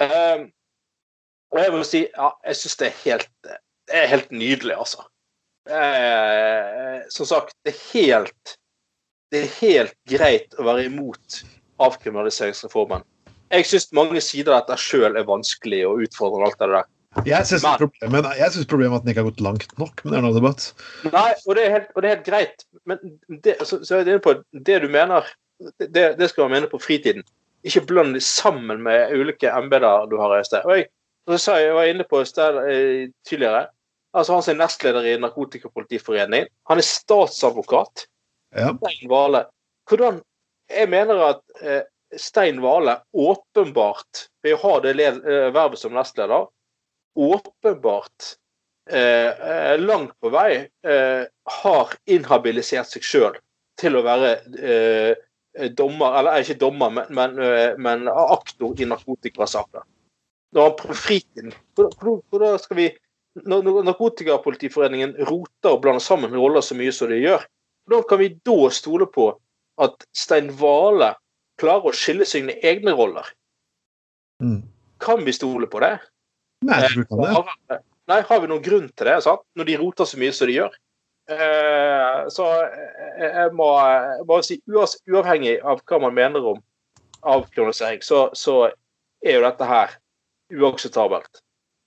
[0.00, 0.48] Um,
[1.50, 5.02] og jeg må si, ja, jeg syns det helt, det er helt nydelig, altså.
[5.68, 8.56] Eh, som sagt, det er helt
[9.30, 11.42] det er helt greit å være imot
[11.80, 13.04] avkriminaliseringsreformen.
[13.50, 16.50] Jeg syns mange sider av dette sjøl er vanskelig og utfordrende.
[16.50, 16.88] alt det der.
[17.26, 18.28] Jeg syns problemet,
[18.70, 20.04] problemet er at den ikke har gått langt nok.
[20.04, 20.68] Men det er annen debatt.
[21.10, 22.64] Nei, og det er helt, det er helt greit.
[22.86, 23.02] Men
[23.42, 25.26] det, så, så er på det du mener,
[25.82, 27.26] det, det skal man mene på fritiden.
[27.66, 30.62] Ikke bland det sammen med ulike embeter du har i sted.
[30.64, 30.86] Og jeg,
[31.28, 33.66] så sa jeg, jeg var inne på sted eh, tidligere
[34.16, 36.48] altså Han er nestleder i Narkotikapolitiforeningen.
[36.70, 38.06] Han er statsadvokat.
[38.54, 39.46] Stein Vale.
[39.88, 40.20] Hvordan
[40.70, 41.82] Jeg mener at eh,
[42.18, 46.46] Stein Vale åpenbart, ved å ha det eh, vervet som nestleder,
[47.18, 48.34] åpenbart
[48.90, 51.24] eh, eh, langt på vei eh,
[51.62, 53.38] har inhabilisert seg sjøl
[53.80, 54.32] til å være
[54.62, 59.82] eh, dommer, eller ikke dommer, men, men, men aktor i narkotikasaker.
[60.54, 62.90] Når han på fritiden hvordan- skal vi
[63.46, 67.44] når Narkotikapolitiforeningen roter og blander sammen roller så mye som de gjør,
[67.90, 69.32] hvordan kan vi da stole på
[69.82, 71.14] at Stein Vale
[71.60, 73.26] klarer å skille sine egne roller?
[74.42, 74.62] Mm.
[75.02, 75.96] Kan vi stole på det?
[76.68, 77.34] Nei, jeg tror ikke det.
[77.34, 77.82] Har,
[78.12, 79.42] nei, har vi noen grunn til det, sant?
[79.58, 80.78] når de roter så mye som de gjør?
[81.30, 83.68] Eh, så jeg, jeg må
[84.28, 86.60] bare si, uavhengig av hva man mener om
[87.20, 88.68] avkronisering, så, så
[89.24, 89.96] er jo dette her
[90.60, 91.42] uakseptabelt.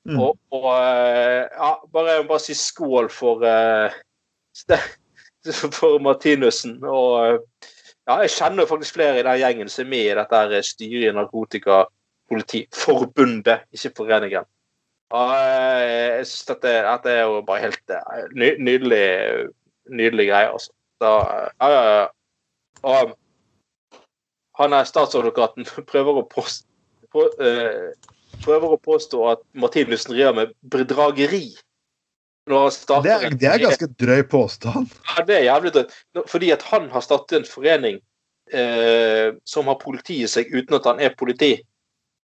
[0.10, 0.20] Mm.
[0.20, 4.02] Og, og eh, ja, bare, jeg må bare si skål for uh,
[5.78, 6.84] for Martinussen.
[6.84, 7.38] Og eh,
[8.08, 11.18] ja, jeg kjenner faktisk flere i den gjengen som er med i dette styret i
[11.18, 14.46] Narkotikapolitiforbundet, ikke foreningen.
[15.14, 15.84] Og jeg
[16.18, 19.08] jeg syns dette, dette er jo bare helt eh, ny, nydelig,
[19.92, 20.72] nydelig greie, altså.
[21.02, 21.10] Så,
[21.60, 22.08] ja, ja, ja.
[22.84, 23.18] Og
[24.60, 27.92] han er statsadvokaten prøver å påstå, eh,
[28.46, 31.46] prøver å påstå at Martinussen driver med bedrageri.
[32.48, 34.92] Det er, det er ganske drøy påstand.
[35.08, 35.94] ja, det er jævlig drøyt.
[36.28, 38.02] Fordi at han har startet en forening
[38.52, 41.54] eh, som har politi i seg uten at han er politi.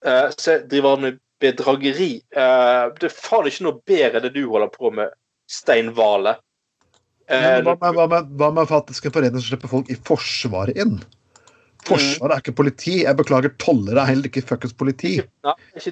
[0.07, 2.11] Eh, så driver han med bedrageri.
[2.33, 5.13] Eh, det er faen ikke noe bedre det du holder på med,
[5.49, 6.39] Stein Vale.
[7.29, 10.77] Eh, Hva med, hva med, hva med faktisk en forening som slipper folk i Forsvaret
[10.81, 10.99] inn?
[11.89, 12.95] Forsvaret er ikke politi.
[13.05, 15.19] Jeg beklager, tollere er heller ikke fuckings politi.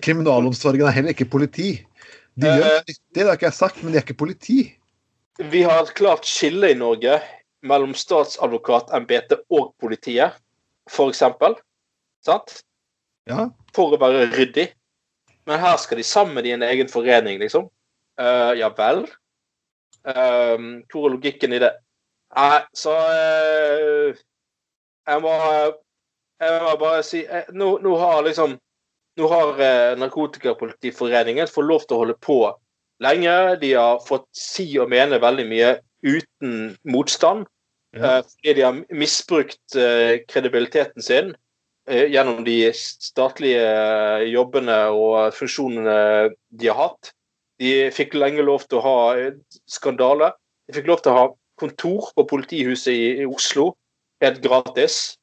[0.04, 1.76] Kriminalomsorgen er heller ikke politi.
[2.36, 4.58] De gjør Eh, nyttig, det har ikke jeg sagt, men de er ikke politi.
[5.38, 7.20] vi har et klart skille i Norge
[7.62, 10.36] mellom statsadvokatembetet og politiet,
[11.10, 11.56] eksempel.
[12.24, 12.62] Sant?
[13.26, 13.48] Ja.
[13.74, 14.68] for å være ryddig.
[15.46, 17.68] Men her skal de sammen i en egen forening, liksom.
[18.20, 19.04] Uh, ja vel.
[20.06, 21.72] Uh, hvor er logikken i det?
[22.36, 24.14] Nei, så uh,
[25.06, 25.32] Jeg må
[26.40, 28.56] jeg må bare si eh, Nå, nå har liksom
[29.16, 32.38] Nå har eh, Narkotikapolitiforeningen fått lov til å holde på
[33.04, 33.34] lenge.
[33.62, 35.70] De har fått si og mene veldig mye
[36.04, 37.46] uten motstand.
[37.96, 38.18] Ja.
[38.18, 41.34] Eh, fordi de har misbrukt eh, kredibiliteten sin
[41.86, 43.66] gjennom de statlige
[44.26, 47.12] jobbene og funksjonene de har hatt.
[47.62, 48.96] De fikk lenge lov til å ha
[49.70, 50.32] skandale.
[50.66, 51.28] De fikk lov til å ha
[51.62, 53.68] kontor på politihuset i, i Oslo
[54.24, 55.14] helt gratis.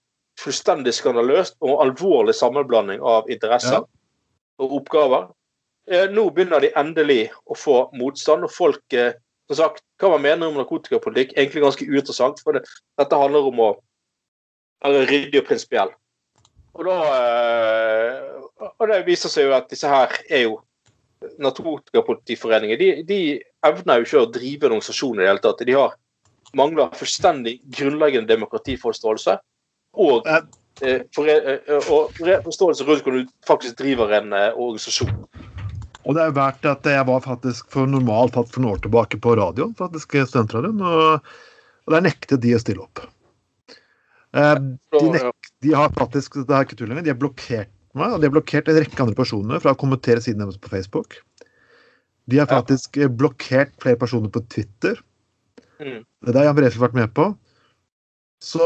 [0.41, 3.83] Fullstendig skandaløst og alvorlig sammenblanding av interesser Ja.
[4.59, 5.27] og oppgaver.
[5.87, 9.13] Eh, Nå begynner de endelig å få motstand, og folk eh,
[9.47, 12.39] som sagt, Hva man mener om narkotikapolitikk, egentlig ganske uinteressant.
[12.43, 12.63] For det,
[12.99, 13.69] dette handler om å
[14.83, 15.91] være ryddig og prinsipiell.
[16.73, 20.61] Og da eh, Og det viser seg jo at disse her er jo
[21.39, 23.17] Narkotikapolitiforeninger de, de
[23.63, 25.61] evner jo ikke å drive en organisasjon i det hele tatt.
[25.63, 25.93] De har
[26.57, 29.37] mangler fullstendig grunnleggende demokratiforståelse
[29.93, 30.41] og, Eh.
[30.89, 35.27] eh, eh, og forståelse rundt hvordan du faktisk driver en eh, organisasjon.
[36.03, 39.19] Og det er verdt at jeg var faktisk for normalt hatt for noen år tilbake
[39.23, 41.35] på radioen, faktisk studentradioen, og,
[41.85, 43.05] og der nektet de å stille opp.
[44.33, 44.57] Eh,
[44.97, 48.19] de, nek de har faktisk det er ikke tull lenger, de har blokkert meg, og
[48.19, 51.19] de har blokkert en rekke andre personer fra å kommentere siden deres på Facebook.
[52.31, 53.09] De har faktisk ja.
[53.11, 54.97] blokkert flere personer på Twitter.
[55.79, 57.29] mm, Det har Jan Brefe vært med på.
[58.43, 58.63] Så,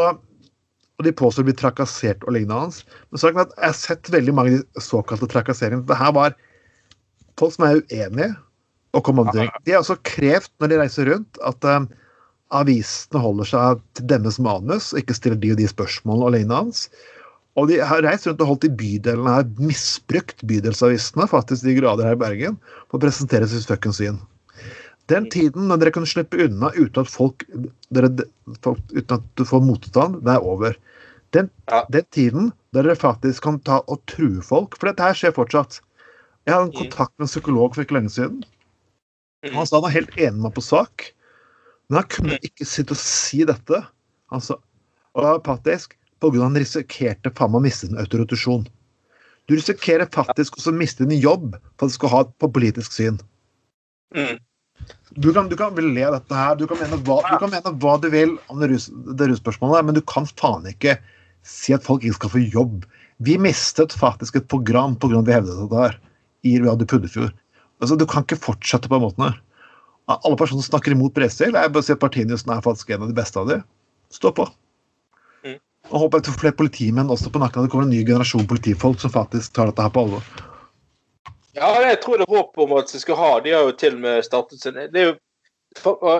[0.97, 2.81] og de påstår å bli trakassert og lignende hans.
[3.11, 5.85] Men saken er at jeg har sett veldig mange av de såkalte trakasseringene.
[5.89, 6.33] Det her var
[7.37, 8.33] folk som er uenige.
[8.95, 9.51] og kommandering.
[9.67, 11.85] De har også krevd, når de reiser rundt, at um,
[12.55, 16.61] avisene holder seg til deres manus og ikke stiller de og de spørsmålene og lignende
[16.63, 16.87] hans.
[17.59, 22.09] Og de har reist rundt og holdt i bydelene her, misbrukt bydelsavisene faktisk de grader
[22.09, 24.17] her i Bergen, for å presentere sitt fuckings syn.
[25.07, 27.45] Den tiden når dere kan slippe unna uten at folk,
[27.95, 28.09] dere,
[28.65, 30.75] folk uten at du får motstand, det er over.
[31.35, 31.85] Den, Ja.
[31.91, 35.79] den tiden der dere faktisk kan ta og true folk, for dette her skjer fortsatt.
[36.45, 36.79] Jeg hadde en Mm.
[36.83, 38.43] kontakt med en psykolog for ikke lenge siden.
[39.43, 39.53] Mm.
[39.53, 41.13] Han sa han var helt enig med meg på sak,
[41.89, 42.43] men han kunne Mm.
[42.43, 43.87] ikke sitte og si dette.
[44.31, 44.55] Han sa,
[45.15, 48.67] og det var patisk av han risikerte faen meg å miste sin autoritasjon.
[49.47, 52.51] Du risikerer faktisk også å miste din jobb for at du skal ha et på
[52.51, 53.19] politisk syn.
[54.13, 54.39] Mm.
[55.17, 57.95] Du kan, du kan le dette her, du kan mene hva du, kan mene hva
[58.01, 58.85] du vil om det, rus,
[59.17, 60.93] det russpørsmålet, men du kan faen ikke
[61.47, 62.85] si at folk ikke skal få jobb.
[63.25, 65.23] Vi mistet faktisk et program pga.
[65.25, 65.97] vi hevdet dette her
[66.45, 67.33] i Radio Puddefjord.
[67.81, 69.39] Altså, du kan ikke fortsette på den måten her.
[70.07, 73.09] Alle personer som snakker imot Bredstøl, jeg bare si at Partinysen er faktisk en av
[73.09, 73.63] de beste av dem.
[74.13, 74.45] Stå på.
[75.43, 75.57] Mm.
[75.89, 77.65] Og håper jeg får flere politimenn også på nakken.
[77.65, 80.29] Det kommer en ny generasjon politifolk som faktisk tar dette her på alvor.
[81.57, 83.31] Ja, jeg tror det er håp om at de skal ha.
[83.41, 85.15] De har jo til og med startet sin Det er jo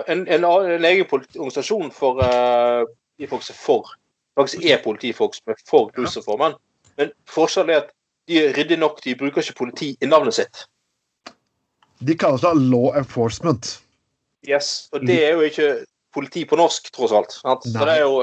[0.08, 2.86] en, en, en egen organisasjon for uh,
[3.18, 3.94] de folk som er for
[4.38, 6.54] Faktisk er politifolk som er for rusreformen.
[6.98, 7.88] Men forskjellen er at
[8.30, 9.00] de er ryddige nok.
[9.02, 10.64] De bruker ikke politi i navnet sitt.
[12.06, 13.72] De kaller seg law enforcement.
[14.46, 15.68] Yes, Og det er jo ikke
[16.14, 17.34] politi på norsk, tross alt.
[17.34, 17.66] Sant?
[17.66, 18.22] Så det er jo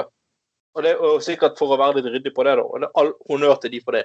[0.76, 2.64] og det er jo sikkert for å være litt ryddig på det, da.
[2.64, 4.02] Og det er all honnør til de for det.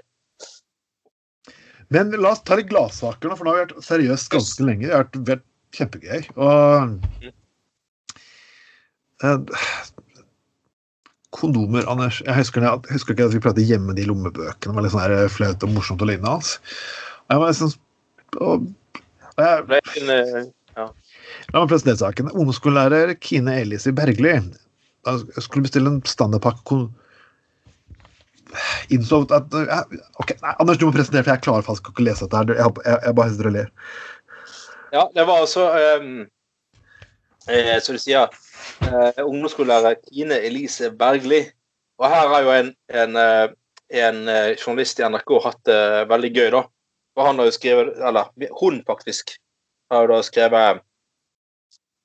[1.92, 4.88] Men la oss ta litt gladsaker nå, for nå har vi vært seriøst ganske lenge.
[4.88, 6.22] Det har vært, vært kjempegøy.
[6.40, 6.54] Og
[9.28, 9.40] eh,
[11.36, 12.22] Kondomer, Anders.
[12.26, 14.72] Jeg husker, jeg husker ikke at vi pratet hjemme de lommebøkene.
[14.72, 16.34] Det var litt sånn flaut og morsomt og lignende.
[16.38, 16.58] hans.
[17.32, 17.76] Jeg var liksom,
[18.40, 18.66] og,
[19.36, 20.50] og jeg, eh,
[21.52, 22.32] La meg presentere saken.
[22.32, 24.38] Ungdomsskolelærer Kine Elise Bergli
[25.06, 26.92] da skulle bestille en standardpakke kon-
[28.94, 32.28] Innså at Ok, nei, Anders, du må presentere, for jeg klarer faktisk ikke å lese
[32.28, 32.42] dette.
[32.42, 32.62] her.
[32.62, 33.72] Jeg, jeg, jeg bare sitter og ler.
[34.92, 35.70] Ja, det var altså
[36.02, 36.12] um,
[37.48, 38.28] eh, Som du sier,
[38.84, 41.46] eh, ungdomsskolelærer Kine Elise Bergli.
[42.02, 43.54] Og her har jo en, en, eh,
[44.04, 45.82] en eh, journalist i NRK hatt det
[46.12, 46.66] veldig gøy, da.
[47.16, 49.36] For han har jo skrevet Eller hun, faktisk,
[49.92, 50.82] har jo da skrevet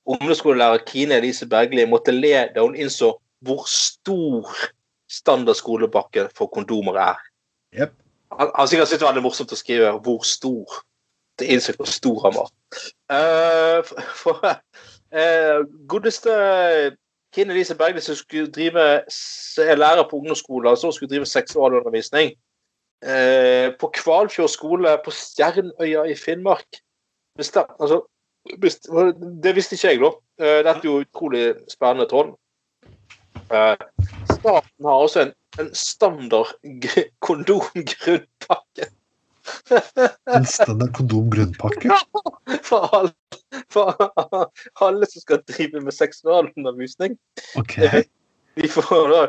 [0.07, 3.17] Ungdomsskolelærer Kine Elise Bergli måtte le da hun innså
[3.47, 4.51] hvor stor
[5.11, 7.23] standard skolepakke for kondomer er.
[7.79, 7.95] Yep.
[8.39, 10.83] Han han sikkert syntes det var veldig morsomt å skrive 'hvor stor'.
[11.39, 12.49] Det innså hvor stor han var.
[13.13, 14.37] Uh, for for
[15.13, 16.31] eh, godeste
[17.35, 18.81] Kine Elise Bergli som skulle drive
[19.59, 22.33] er lærer på ungdomsskolen, og så skulle drive seksualundervisning
[23.05, 26.81] uh, på Kvalfjord skole på Stjernøya i Finnmark.
[27.39, 28.01] Bestemt, altså,
[28.61, 28.89] best,
[29.43, 30.11] det visste ikke jeg, da.
[30.41, 32.35] Uh, Dette er jo utrolig spennende, Trond.
[33.51, 33.77] Eh,
[34.47, 36.53] Staten har også en, en standard
[37.25, 38.87] kondomgrunnpakke
[40.35, 41.91] En standard kondomgrunnpakke.
[42.69, 43.13] for alle,
[43.73, 43.95] for
[44.83, 47.17] alle som skal drive med seksualundervisning.
[47.59, 48.05] Okay.
[48.57, 49.21] De får da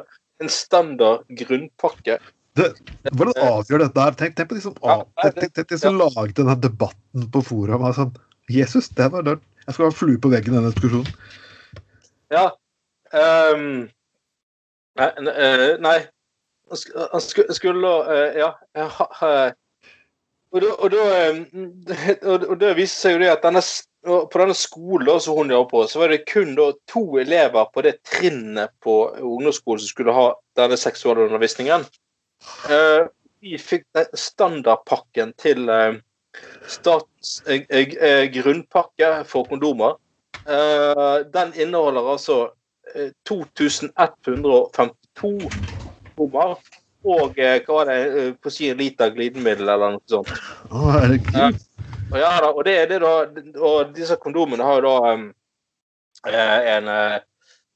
[0.44, 2.20] en standard grunnpakke.
[2.58, 4.16] Hvordan avgjør dette her?
[4.18, 7.44] Tenk, tenk på de som, Ja, det, tenk, tenk, de som lagde denne debatten på
[7.46, 7.86] forum.
[7.98, 8.16] Sånn,
[8.52, 9.44] Jesus, det var dørt.
[9.68, 11.12] Jeg skal ha flue på veggen i denne diskusjonen.
[12.34, 12.50] Ja.
[13.16, 13.88] ehm,
[14.98, 15.98] nei, eh, nei.
[16.70, 18.54] Han sk- Han sku- skulle eh, Ja.
[18.76, 19.52] eh,
[20.54, 21.04] Og da, og, da,
[22.32, 23.60] og, seg jo det at denne,
[24.08, 26.54] på denne skolen som hun jobber på, så var det kun
[26.88, 31.84] to elever på det trinnet på ungdomsskolen som skulle ha denne seksualundervisningen.
[33.44, 33.84] Vi fikk
[34.16, 35.68] standardpakken til
[36.72, 37.42] statens
[38.40, 40.00] grunnpakke for kondomer.
[40.48, 42.40] Den inneholder altså
[43.28, 45.52] 2152
[46.18, 46.58] bommer.
[47.08, 50.32] og eh, hva var det, eh, på si en liter glidemiddel eller noe sånt.
[50.74, 50.76] Å,
[51.38, 51.48] ja.
[52.08, 53.14] Og, ja, da, og det det da,
[53.64, 55.26] og disse kondomene har jo da um,
[56.28, 57.18] eh, en uh,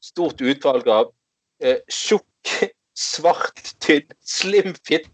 [0.03, 2.53] stort utvalg av uh, tjukk,
[2.97, 5.07] svart, tynn, slim fit,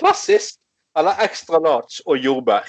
[0.00, 0.58] klassisk
[0.98, 2.68] eller extra large og jordbær.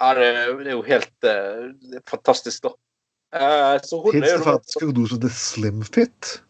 [0.00, 0.28] Ja, det,
[0.62, 2.72] det er jo helt uh, fantastisk, da.
[3.30, 6.42] Eh, Fins er det jo faktisk kondom som heter Slim Fit?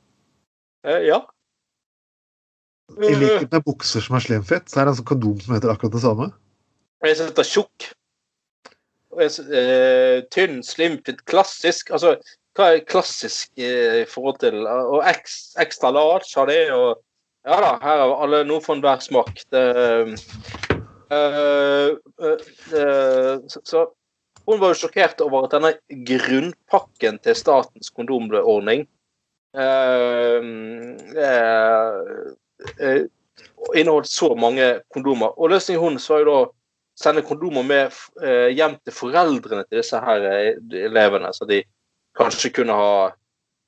[0.84, 1.20] eh, Ja.
[2.98, 5.54] I likhet med bukser som er Slim Fit, så er det en sånn kondom som
[5.54, 6.30] heter akkurat det samme.
[7.04, 7.90] Jeg synes det er tjukk.
[9.20, 11.90] Eh, tynn, slim, fit, klassisk.
[11.90, 12.16] Altså,
[12.56, 17.00] hva er klassisk eh, i forhold til Og eks, ekstra large har det, og
[17.46, 19.38] Ja da, her er alle noe for enhver smak.
[19.48, 19.62] Det,
[21.08, 22.42] eh, eh,
[22.76, 23.86] eh, så
[24.50, 25.72] hun var jo sjokkert over at denne
[26.08, 28.84] grunnpakken til statens kondomordning
[29.56, 30.48] eh,
[31.24, 32.00] eh,
[32.80, 33.02] eh,
[33.76, 35.34] inneholdt så mange kondomer.
[35.38, 36.40] Og løsningen hennes var jo da
[37.00, 40.52] sende kondomer med eh, hjem til foreldrene til disse her eh,
[40.84, 41.62] elevene, så de
[42.18, 42.94] kanskje kunne ha,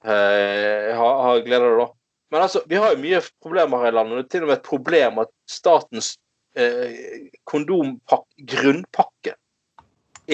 [0.05, 1.85] eh, ha, ha glede av det.
[1.85, 1.91] da.
[2.33, 4.18] Men altså, vi har jo mye problemer her i landet.
[4.18, 6.14] Det er til og med et problem at statens
[6.57, 9.37] eh, kondompakke, grunnpakke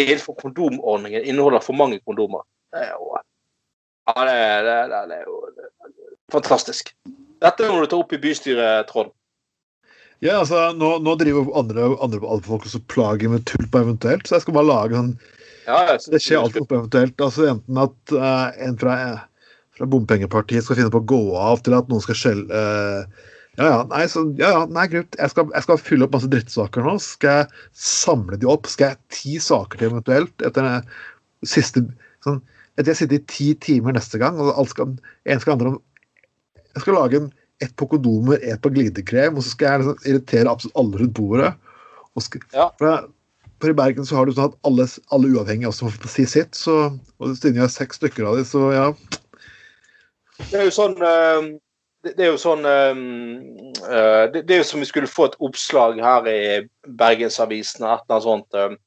[0.05, 2.45] innenfor kondomordningen inneholder for mange kondomer.
[2.73, 3.15] Det er jo,
[4.09, 5.39] ja, det, det, det er jo
[6.33, 6.93] fantastisk.
[7.43, 9.13] Dette må du ta opp i bystyret, Trond.
[10.25, 14.37] Ja, altså, nå, nå driver andre, andre folk og plager med tull på eventuelt, så
[14.37, 15.13] jeg skal bare lage en
[15.69, 17.21] Ja, Det skjer alltid noe eventuelt.
[17.23, 18.95] Altså Enten at uh, en fra,
[19.77, 23.29] fra bompengepartiet skal finne på å gå av, til at noen skal skjelle eh,
[23.59, 25.17] Ja, ja, nei, så, ja, ja, nei, greit.
[25.19, 26.93] Jeg skal, jeg skal fylle opp masse drittsaker nå.
[27.03, 28.69] Skal jeg samle de opp?
[28.71, 30.87] Skal jeg ti saker til eventuelt etter den
[31.47, 31.83] siste
[32.27, 32.41] sånn,
[32.79, 34.93] Etter jeg har sittet i ti timer neste gang, og alt skal,
[35.27, 35.79] en skal handle om
[36.77, 40.05] Jeg skal lage en, ett på kondomer, ett på glidekrem, og så skal jeg liksom
[40.13, 41.49] irritere absolutt alle rundt bordet.
[42.15, 42.69] Og skal, Ja.
[42.79, 43.09] for
[43.59, 46.55] for i Bergen så har du sånn at alle, alle uavhengige også må si sitt.
[46.55, 46.75] Så,
[47.19, 48.85] og siden jeg har seks stykker av dem, så ja.
[50.39, 51.49] Det er jo sånn eh,
[52.09, 53.01] det, det er jo sånn eh,
[53.85, 56.41] eh, det, det er jo som vi skulle få et oppslag her i
[56.89, 58.55] Bergensavisen et eller annet sånt.
[58.55, 58.79] Um,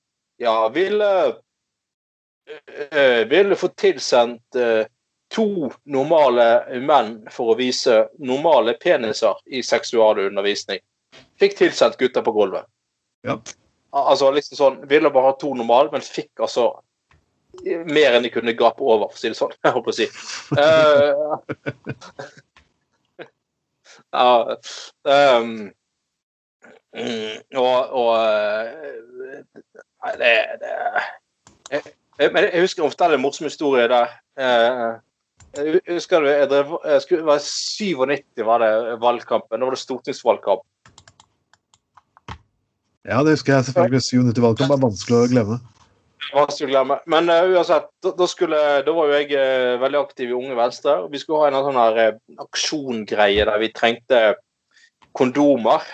[0.41, 4.86] Ja, ville uh, Ville få tilsendt uh,
[5.30, 10.82] to normale menn for å vise normale peniser i seksualundervisning.
[11.39, 12.65] Fikk tilsendt gutter på gulvet.
[13.28, 13.38] Ja.
[13.93, 16.72] Altså liksom sånn Ville bare ha to normale, men fikk altså
[17.61, 19.53] mer enn de kunne gape over, for å si det sånn.
[19.63, 20.07] Jeg holdt på å si.
[20.57, 22.41] Eh,
[24.14, 25.72] ja, mm,
[27.55, 28.68] og, og eh,
[30.01, 30.32] Nei, det,
[30.62, 30.72] det
[31.72, 31.82] jeg,
[32.20, 34.12] jeg, jeg husker ofte fortelle en morsom historie der.
[34.41, 34.89] Eh,
[35.57, 39.59] jeg husker jeg drev, jeg skulle, var 97 var det valgkampen.
[39.59, 40.66] Da var det stortingsvalgkamp.
[43.05, 44.01] ja, det husker jeg selvfølgelig.
[44.01, 45.59] 97-valgkamp er vanskelig å glemme.
[46.32, 50.55] Men uh, uansett, da, da, skulle, da var jo jeg uh, veldig aktiv i Unge
[50.57, 50.99] Venstre.
[51.03, 54.22] og Vi skulle ha en sånn her uh, aksjongreie der vi trengte
[55.17, 55.86] kondomer.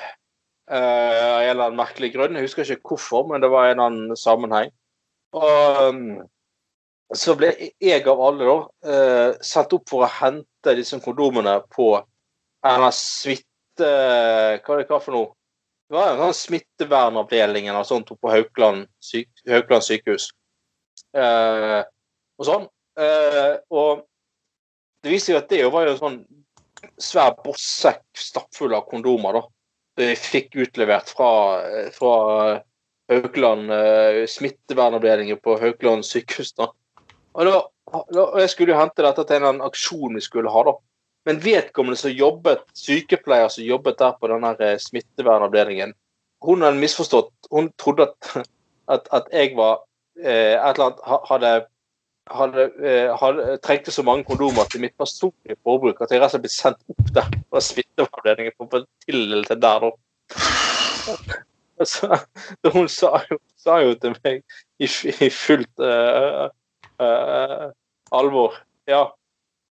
[0.67, 2.35] Av en eller annen merkelig grunn.
[2.35, 4.73] Jeg husker ikke hvorfor, men det var en eller annen sammenheng.
[5.37, 6.01] Og um,
[7.15, 11.93] så ble jeg av alle da sendt opp for å hente disse kondomene på
[12.67, 13.45] en smitte...
[13.79, 15.36] Hva er det hva for noe?
[15.87, 20.29] Det var en sånn smittevernavdeling eller sånt på Haukeland, syk, Haukeland sykehus.
[21.15, 21.79] Eh,
[22.37, 22.65] og sånn.
[22.99, 24.03] Eh, og
[25.05, 26.17] det viser jo at det var jo en sånn
[27.01, 29.45] svær bossekk stappfull av kondomer, da.
[29.97, 31.29] Jeg fikk utlevert fra,
[31.95, 32.17] fra
[33.09, 36.51] Haukeland eh, smittevernavdelingen på Haukeland sykehus.
[36.59, 36.67] da.
[37.37, 37.55] Og, da,
[37.95, 40.75] og jeg skulle jo hente dette til en aksjon vi skulle ha, da.
[41.27, 45.91] Men vedkommende som jobbet, sykepleier som jobbet der på denne eh, smittevernavdelingen,
[46.45, 47.33] hun hadde misforstått.
[47.51, 48.29] Hun trodde at,
[48.93, 49.81] at, at jeg var
[50.23, 51.51] eh, et eller annet hadde,
[52.31, 56.37] hadde, eh, hadde trengte så mange kondomer til mitt personlige forbruk at jeg rett og
[56.37, 59.91] slett ble sendt opp der fra smittevernavdelingen for å til der, da.
[61.85, 62.07] Så
[62.73, 64.39] hun sa jo, sa jo til meg
[64.81, 66.47] i, i fullt uh,
[66.97, 67.67] uh,
[68.17, 68.57] alvor
[68.89, 69.03] Ja.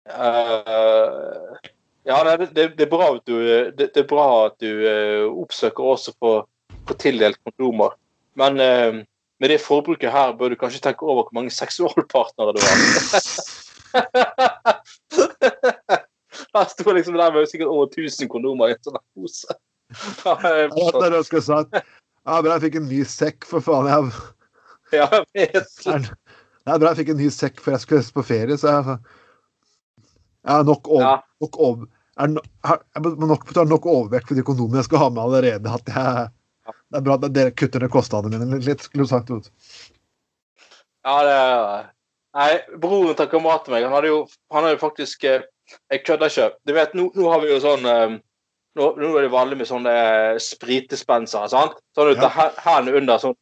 [0.09, 1.69] Eh,
[2.03, 3.35] ja, det, det, er bra at du,
[3.77, 6.31] det, det er bra at du uh, oppsøker også på,
[6.87, 7.93] på tildelt kondomer.
[8.39, 9.01] Men uh,
[9.41, 12.77] med det forbruket her bør du kanskje tenke over hvor mange seksualpartnere du har.
[16.51, 19.47] Her sto liksom der med sikkert over 1000 kondomer i en sånn pose.
[22.21, 23.89] Ja, bra jeg fikk en ny sekk, for faen.
[23.89, 24.03] Jeg,
[24.93, 25.71] Ja, jeg vet.
[25.81, 28.97] det er bra jeg fikk en ny sekk før jeg skulle på ferie, så jeg
[30.47, 31.05] Har nok over...
[31.05, 31.17] Ja.
[31.41, 31.87] Nok over
[32.21, 32.27] er
[32.67, 35.73] har- nok er nok overvekt for de kondomene jeg skal ha med allerede.
[35.73, 36.29] at jeg
[36.91, 39.31] det er bra at dere kutter ned kostnadene mine litt, skulle du sagt.
[39.31, 39.47] Ut.
[41.05, 41.89] Ja, det er
[42.31, 44.19] Nei, broren til kameraten meg, han hadde jo,
[44.53, 45.41] han hadde jo faktisk eh,
[45.91, 46.45] Jeg kødder ikke.
[46.67, 48.13] Du vet, nå, nå har vi jo sånn eh,
[48.79, 51.75] nå, nå er det vanlig med sånne eh, spritdispensere, sant?
[51.95, 52.29] Sånn ut Ja.
[52.63, 53.35] hendene under sånn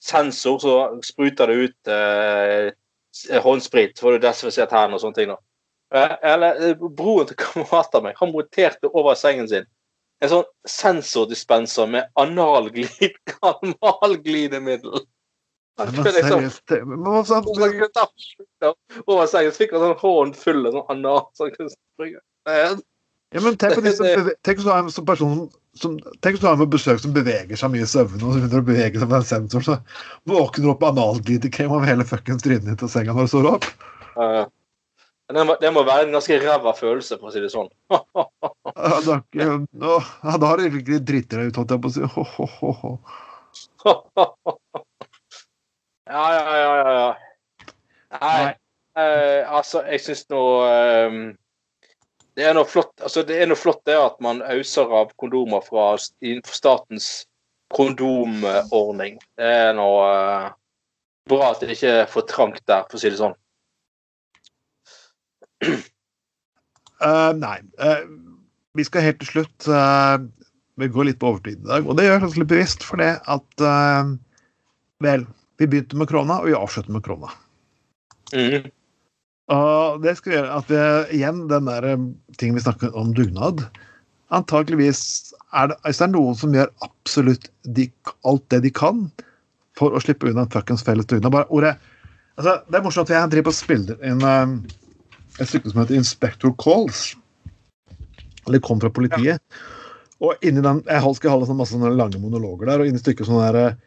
[0.00, 2.70] sensor, så spruter det ut eh,
[3.44, 3.92] håndsprit.
[3.98, 5.34] Så får du desinfisert hendene og sånne ting.
[5.34, 5.36] da.
[5.92, 9.66] Eh, Eller eh, broren til kameraten meg, han roterte over sengen sin
[10.20, 12.90] en sånn sensordispenser med analglid,
[13.52, 15.06] analglidemiddel.
[15.80, 16.74] Kunne liksom seriøst,
[17.06, 17.40] hva sa-
[17.96, 18.04] ta
[18.66, 18.72] ja,
[19.06, 21.22] over sengen, fikk han sånn hånd full av sånn anal.
[21.32, 22.20] Så han kunne springe.
[22.48, 22.76] Eh,
[23.32, 25.44] Ja, men tenk hvis du har en sånn person
[25.78, 28.40] som, tenk hvis du har en besøk som beveger seg mye i søvne, og så
[28.42, 29.76] begynner å bevege seg med en sensor, så
[30.26, 33.48] våkner du opp med analglidekrem over hele fuckings trynet ditt og senga når du står
[33.54, 33.68] opp.
[34.18, 34.42] eh,
[35.30, 37.68] Det må, det må være en ganske ræva følelse, for å si det sånn.
[37.90, 39.50] Ja, da, ja,
[39.86, 42.08] ja, da har du virkelig driti deg ut, holdt jeg på å si.
[42.14, 42.92] Ho, ho, ho, ho.
[46.10, 46.94] ja, ja, ja, ja.
[46.96, 47.10] ja.
[48.10, 48.54] Nei, Nei.
[48.98, 51.18] eh, altså, jeg syns nå eh,
[52.34, 55.62] Det er noe flott altså, det er noe flott det at man auser av kondomer
[55.62, 57.10] fra innenfor statens
[57.70, 59.20] kondomordning.
[59.38, 60.48] Det er noe eh,
[61.30, 63.36] bra at det ikke er for trangt der, for å si det sånn.
[67.00, 67.54] Eh, nei.
[67.80, 68.02] Uh,
[68.76, 70.20] vi skal helt til slutt uh,
[70.76, 73.14] Vi går litt på overtid i dag, og det gjør oss litt bevisst for det
[73.24, 73.64] at
[75.00, 75.24] Vel,
[75.56, 77.32] vi begynte med krona, og vi avslutter med krona.
[78.36, 78.68] Mm.
[79.56, 80.82] Og det skal gjøre at vi,
[81.16, 81.86] igjen, den der
[82.36, 83.64] tingen vi snakker om dugnad
[84.36, 85.00] Antakeligvis
[85.56, 87.88] er det, hvis det er noen som gjør absolutt de,
[88.28, 89.06] alt det de kan
[89.78, 91.72] for å slippe unna en fuckings felles dugnad bare ordet,
[92.36, 94.22] altså, Det er morsomt at jeg driver og spiller inn
[95.38, 97.12] et stykke som heter Inspector Calls.
[98.48, 99.42] Eller kom fra politiet.
[100.20, 103.28] Og inni den Jeg skal holde sånn masse sånne lange monologer der, og inni stykket
[103.28, 103.78] sånn der eh,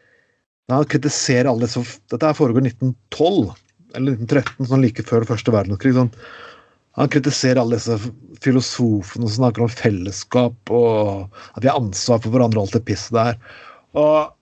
[0.72, 3.52] Han kritiserer alle disse Dette her foregår 1912
[3.94, 5.92] eller 1913, sånn like før første verdenskrig.
[5.94, 6.08] Sånn.
[6.98, 7.94] Han kritiserer alle disse
[8.42, 12.82] filosofene som snakker om fellesskap og at vi har ansvar for hverandre og alt det
[12.88, 13.38] pisset der.
[13.94, 14.34] Og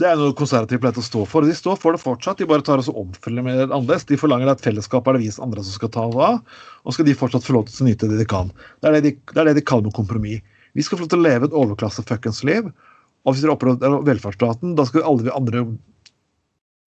[0.00, 1.44] det er noe konservative pleier å stå for.
[1.44, 4.06] De står for det fortsatt, de bare tar oss og omfølger med det annerledes.
[4.08, 6.40] De forlanger at fellesskapet er det vi andre som skal ta av,
[6.84, 8.48] og skal de fortsatt få lov til å nyte det de kan.
[8.80, 10.40] Det er det de, det er det de kaller med kompromiss.
[10.78, 12.70] Vi skal få lov til å leve et overklasse-fuckings liv.
[13.26, 15.66] Og hvis dere opprører velferdsstaten, da skal alle vi andre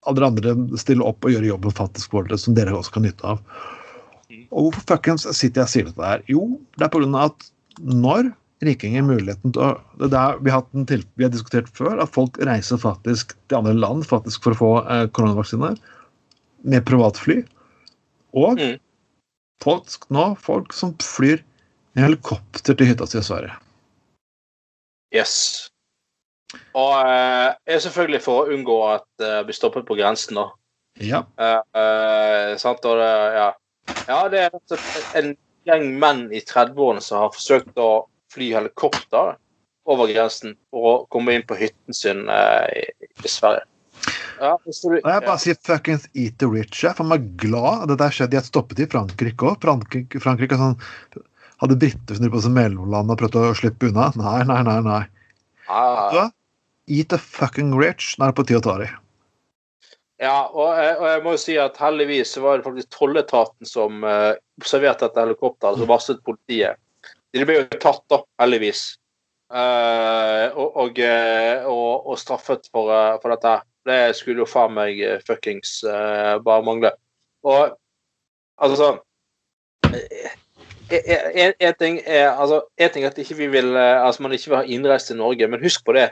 [0.04, 3.42] alle andre stille opp og gjøre jobben faktisk vår, som dere også kan nytte av.
[4.50, 6.24] Og hvorfor fuckings sitter jeg og sier dette her?
[6.30, 6.42] Jo,
[6.78, 7.28] det er pga.
[7.28, 7.46] at
[7.80, 8.32] når
[8.66, 12.12] rikinger muligheten til å det der, vi, har en til, vi har diskutert før at
[12.14, 15.74] folk reiser faktisk til andre land faktisk for å få eh, koronavaksine
[16.64, 17.42] med privatfly.
[18.34, 18.78] Og Mm.
[19.62, 21.44] folk, nå folk som flyr
[21.94, 23.54] med helikopter til hytta si i Sverige.
[25.14, 25.70] Yes.
[26.74, 30.48] Og eh, er selvfølgelig for å unngå at det blir stoppet på grensen, da.
[31.02, 31.24] Ja.
[31.38, 32.84] Eh, eh, sant?
[32.86, 33.48] Og det, ja.
[34.08, 34.50] ja, det er
[35.20, 35.34] en
[35.68, 39.34] gjeng menn i 30-årene som har forsøkt å fly helikopter
[39.90, 43.64] over grensen for å komme inn på hytten sin eh, i, Sverige.
[44.40, 46.80] Ja, du, jeg bare sier fuckings eat the rich.
[46.82, 48.36] Jeg er glad det der skjedde.
[48.40, 49.60] Jeg stoppet i Frankrike òg.
[49.62, 50.74] Frankrike, Frankrike sånn,
[51.62, 54.10] hadde briter drev på som mellomland og prøvde å slippe unna.
[54.18, 54.80] Nei, nei, nei.
[54.84, 55.02] nei.
[55.68, 56.26] ja, Så,
[56.98, 58.16] eat the fucking rich.
[58.18, 59.00] Nå er det på tide å ta dem.
[60.22, 63.66] Ja, og, jeg- og jeg må jo si at heldigvis så var det faktisk tolletaten
[63.68, 66.78] som uh, observerte dette helikopteret, som varslet politiet.
[67.34, 68.92] De ble jo tatt, da, heldigvis.
[69.54, 73.52] Uh, og, og, eh, og, og straffet for, eh, for dette.
[73.84, 76.94] Det skulle jo faen meg fuckings uh, bare mangle.
[77.44, 77.74] Og
[78.56, 79.00] altså sånn
[80.94, 84.58] en, ting er altså, en ting er at ikke vi vil, altså, man ikke vil
[84.58, 86.06] ha innreise til Norge, men husk på det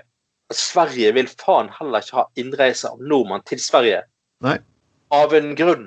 [0.52, 4.02] at Sverige vil faen heller ikke ha innreise av nordmann til Sverige.
[4.44, 4.58] Nei.
[5.14, 5.86] Av en grunn.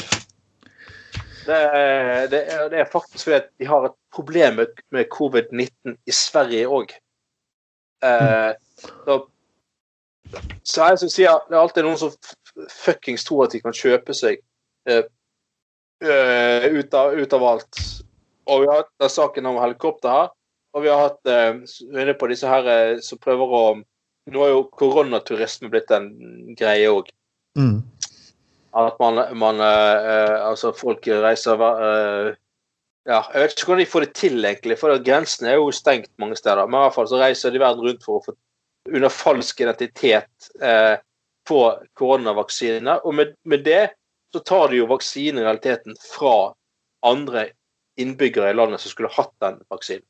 [1.46, 1.58] Det,
[2.32, 6.16] det, er, det er faktisk fordi at de har et problem med, med covid-19 i
[6.16, 6.94] Sverige òg.
[8.06, 8.52] Eh,
[9.06, 9.20] så,
[10.64, 12.16] så jeg som sier, det er alltid noen som
[12.72, 14.42] fuckings tror at de kan kjøpe seg
[14.90, 15.06] eh,
[16.04, 17.84] eh, ut, av, ut av alt.
[18.46, 20.32] Og vi har hatt den saken om helikopter her.
[20.76, 21.52] Og vi har hatt eh,
[21.88, 23.66] inne på disse her eh, som prøver å
[24.26, 26.08] Nå er jo koronaturisme blitt en
[26.58, 27.12] greie òg.
[28.76, 32.34] At man, man eh, Altså, folk reiser uh,
[33.06, 34.80] Ja, jeg vet ikke hvordan de får det til, egentlig.
[34.82, 36.66] For grensene er jo stengt mange steder.
[36.66, 38.34] Men i hvert fall så reiser de verden rundt for å få
[38.90, 40.98] under falsk identitet eh,
[41.50, 41.60] på
[41.98, 43.00] koronavaksine.
[43.06, 43.84] Og med, med det
[44.34, 46.52] så tar de jo vaksinen i realiteten fra
[47.06, 47.48] andre
[48.02, 50.06] innbyggere i landet som skulle hatt den vaksinen.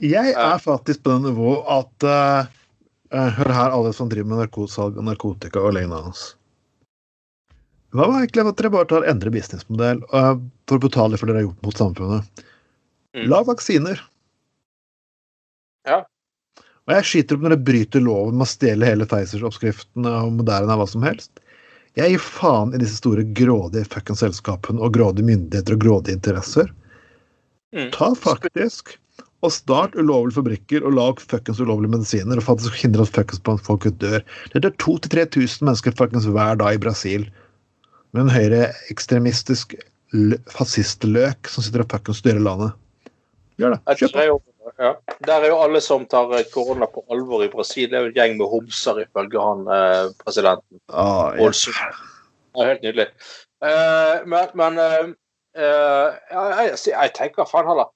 [0.00, 2.08] Jeg er faktisk på det nivået at
[3.14, 6.10] Hør her, alle som driver med narkosalg og narkotika og lignende.
[7.94, 11.42] Hva var egentlig at dere bare tar endre businessmodell for å betale for det dere
[11.44, 12.42] har gjort mot samfunnet?
[13.14, 13.28] Mm.
[13.30, 14.00] La vaksiner.
[15.86, 16.00] Ja.
[16.84, 20.76] Og jeg skiter opp når dere bryter loven med å stjele hele Pfizer-oppskriften og Moderna
[20.80, 21.30] hva som helst.
[21.94, 26.72] Jeg gir faen i disse store grådige fuckings selskapene og grådige myndigheter og grådige interesser.
[27.74, 27.92] Mm.
[27.94, 28.96] Ta faktisk
[29.44, 33.86] og start ulovlige fabrikker og lag fuckings ulovlige medisiner og faktisk hindre at fuckings folk
[34.02, 34.24] dør.
[34.50, 37.28] Det er 2000-3000 mennesker fuckings hver dag i Brasil
[38.14, 39.74] med en høyreekstremistisk
[40.54, 42.74] fascistløk som sitter og fuckings styrer landet.
[43.58, 43.96] Gjør det.
[43.98, 44.36] Kjøp jo,
[44.78, 44.92] ja.
[45.26, 47.88] der er jo alle som tar eh, korona på alvor i Brasil.
[47.90, 50.80] Det er jo en gjeng med homser, ifølge han eh, presidenten.
[50.90, 51.66] Ah, yes.
[52.54, 53.10] Ja, helt nydelig.
[53.64, 55.06] Uh, men men uh,
[55.56, 57.86] uh, jeg, jeg, jeg tenker faen heller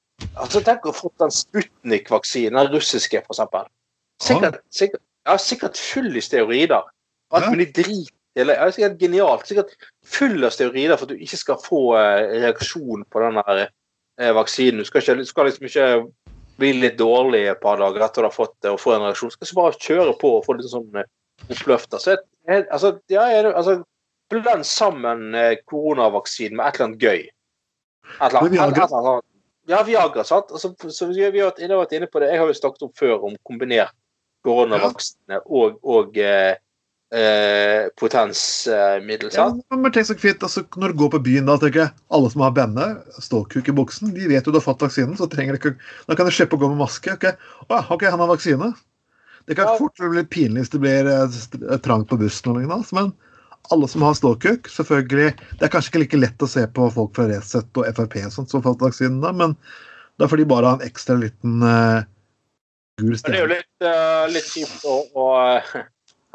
[0.40, 3.66] altså, Tenk å få den Sputnik-vaksinen, den russiske, for eksempel.
[4.22, 6.88] Sikkert, sikkert, ja, sikkert full i steroider.
[7.36, 8.14] Alt mulig drit.
[8.38, 9.46] Eller, er sikkert genialt.
[9.48, 9.74] Sikkert
[10.06, 14.82] full av steorider for at du ikke skal få eh, reaksjon på den eh, vaksinen.
[14.82, 15.88] Du skal, ikke, du skal liksom ikke
[16.58, 19.30] bli litt dårlig et par dager etter du har fått det og få en reaksjon.
[19.34, 21.08] Du skal bare kjøre på og få litt sånn eh,
[21.48, 22.02] oppløfter.
[22.02, 23.80] Så jeg, altså, ja, jeg, altså,
[24.32, 27.26] blend sammen eh, koronavaksinen med et eller annet gøy.
[28.08, 29.26] Et eller annet, et eller annet.
[29.68, 30.52] Ja, Viagra, sant.
[30.54, 32.30] Altså, så vi har vært, inne på det.
[32.32, 33.92] Jeg har jo snakket om før om kombinert
[34.46, 36.54] koronavaksine og, og eh,
[37.14, 39.30] eh, potensmiddel.
[39.32, 39.64] Ja, sant?
[39.72, 42.44] men tenk så fint, altså, Når du går på byen, da tenker jeg, alle som
[42.44, 42.88] har benne,
[43.22, 45.74] stålkuk i buksen, de vet jo du har fått vaksinen, så trenger de ikke,
[46.08, 47.14] da kan du slippe å gå med maske.
[47.14, 47.30] ok?
[47.68, 48.72] Å, ok, han har vaksine.
[49.48, 49.78] Det kan Ja.
[49.80, 53.12] fort bli pinlig hvis det blir eh, trangt på bussen, og lignende, altså, men
[53.72, 57.14] alle som har stålkuk, selvfølgelig Det er kanskje ikke like lett å se på folk
[57.16, 59.56] fra Resett og Frp og sånt som har fått vaksinen, da, men
[60.18, 62.04] det er de bare har en ekstra liten eh,
[62.98, 63.34] gul stemme.
[63.34, 65.26] det er jo litt, uh, litt kjipt å, å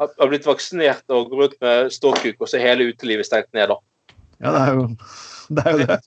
[0.02, 3.52] ha ha blitt vaksinert og går ut med ståkuk, og så er hele utelivet stengt
[3.54, 3.78] ned, da.
[4.42, 5.64] Ja, det er jo det.
[5.64, 6.00] Er jo det.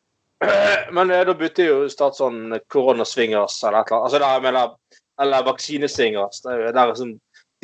[0.44, 4.04] Eh, Men eh, da bytter jo Stat sånn koronasvingers eller et eller annet.
[4.04, 4.76] Altså, er, mener,
[5.24, 6.44] eller vaksinesvingers.
[6.44, 7.14] Det er, jo- det er liksom,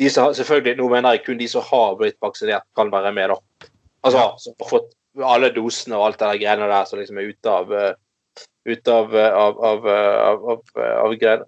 [0.02, 3.30] de som, selvfølgelig, Nå mener jeg kun de som har blitt vaksinert, kan være med,
[3.30, 3.68] da.
[4.04, 4.90] Altså, som har fått
[5.22, 8.00] alle dosene og alt det der greiene der som liksom er ute av ut
[8.66, 11.44] Ute av, eh, av, av, eh, av, av, eh,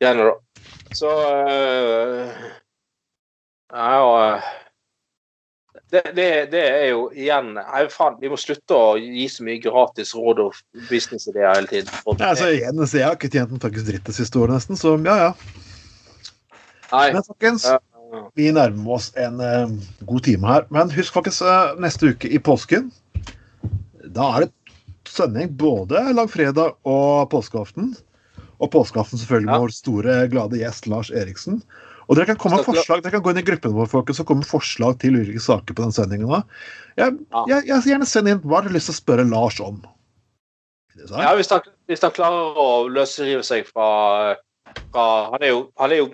[0.00, 0.34] greiene, da.
[0.94, 2.30] Så eh,
[3.72, 4.50] Ja, eh,
[5.92, 9.60] det, det, det er jo igjen nei, faen, Vi må slutte å gi så mye
[9.60, 10.58] gratis råd og
[10.88, 11.92] businessideer hele tiden.
[12.18, 14.80] Ja, altså, igjen, så jeg har ikke tjent en fuckings dritt det siste året, nesten,
[14.80, 15.32] så ja, ja.
[16.92, 17.78] nei, Men folkens, Ja.
[18.36, 19.72] vi nærmer oss en uh,
[20.08, 20.66] god time her.
[20.72, 22.90] Men husk folkens, uh, neste uke i påsken,
[24.12, 24.52] da er det
[25.08, 27.94] sending både langfredag og påskeaften.
[28.62, 31.60] Og påskeaften selvfølgelig med vår store, glade gjest Lars Eriksen.
[32.12, 34.26] Og dere kan komme med forslag, dere kan gå inn i gruppen vår folkens, og
[34.28, 36.28] komme med forslag til ulike saker på den sendingen.
[36.28, 37.44] Jeg, Ja.
[37.48, 39.78] jeg, jeg gjerne send inn hva har dere lyst til å spørre Lars om.
[41.08, 44.36] Ja, hvis han, hvis han klarer å løsrive seg fra,
[44.92, 46.10] fra Han er jo, han er jo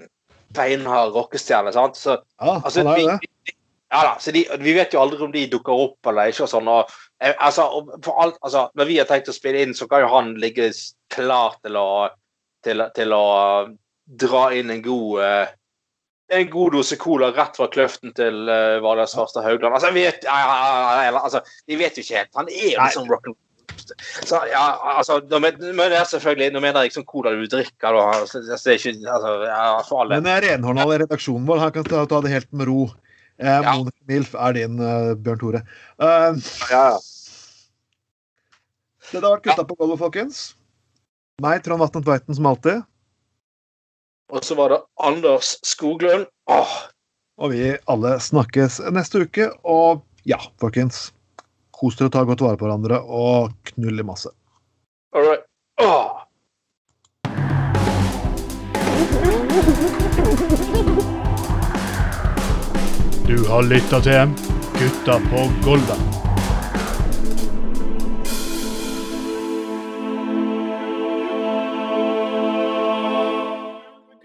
[0.54, 1.98] beinhard rockestjerne, sant?
[1.98, 3.18] Så, Ja, altså, han er jo det.
[3.20, 3.54] vi-
[3.90, 6.44] ja da, så de, vi vet jo aldri om de dukker opp eller ikke.
[6.46, 6.90] og sånn, og,
[7.20, 7.66] eh, altså,
[8.14, 10.70] alt, altså, Når vi har tenkt å spille inn, så kan jo han ligge
[11.10, 12.08] klar til å,
[12.62, 13.74] til, til å
[14.06, 15.46] dra inn en god eh,
[16.28, 19.74] en god dose cola rett fra kløften til uh, Valgerd Svarstad Haugland.
[19.74, 20.38] Altså, vi vet, ja,
[21.06, 22.32] ja, altså, vi vet jo ikke helt.
[22.36, 23.38] Han er jo liksom rock'n'roll.
[24.26, 24.64] Så, ja,
[24.98, 27.96] altså, men, det er selvfølgelig, nå mener jeg ikke sånn cola du drikker.
[27.96, 28.04] Da.
[28.20, 30.18] Altså, det er ikke, altså, ja, for alle.
[30.18, 32.82] Men eh, renholderen i redaksjonen vår han kan ta, ta det helt med ro.
[33.38, 33.76] Eh, Ja.
[33.78, 35.64] Monica Milf er din, uh, Bjørn Tore.
[36.02, 36.34] Uh,
[36.72, 36.98] Ja, ja.
[39.12, 40.42] det har vært gutta på gulvet, folkens.
[41.44, 42.82] Meg, Trond Vatne Tveiten, som alltid.
[44.28, 46.26] Og så var det Anders Skoglund.
[46.50, 46.74] Åh,
[47.38, 49.46] Og vi alle snakkes neste uke.
[49.64, 51.12] Og ja, folkens.
[51.78, 54.28] Kos dere og ta godt vare på hverandre, og knull i masse.
[55.14, 55.44] all right.
[55.80, 56.24] Åh.
[63.26, 64.28] Du har lytta til
[64.78, 66.17] Gutta på Golda.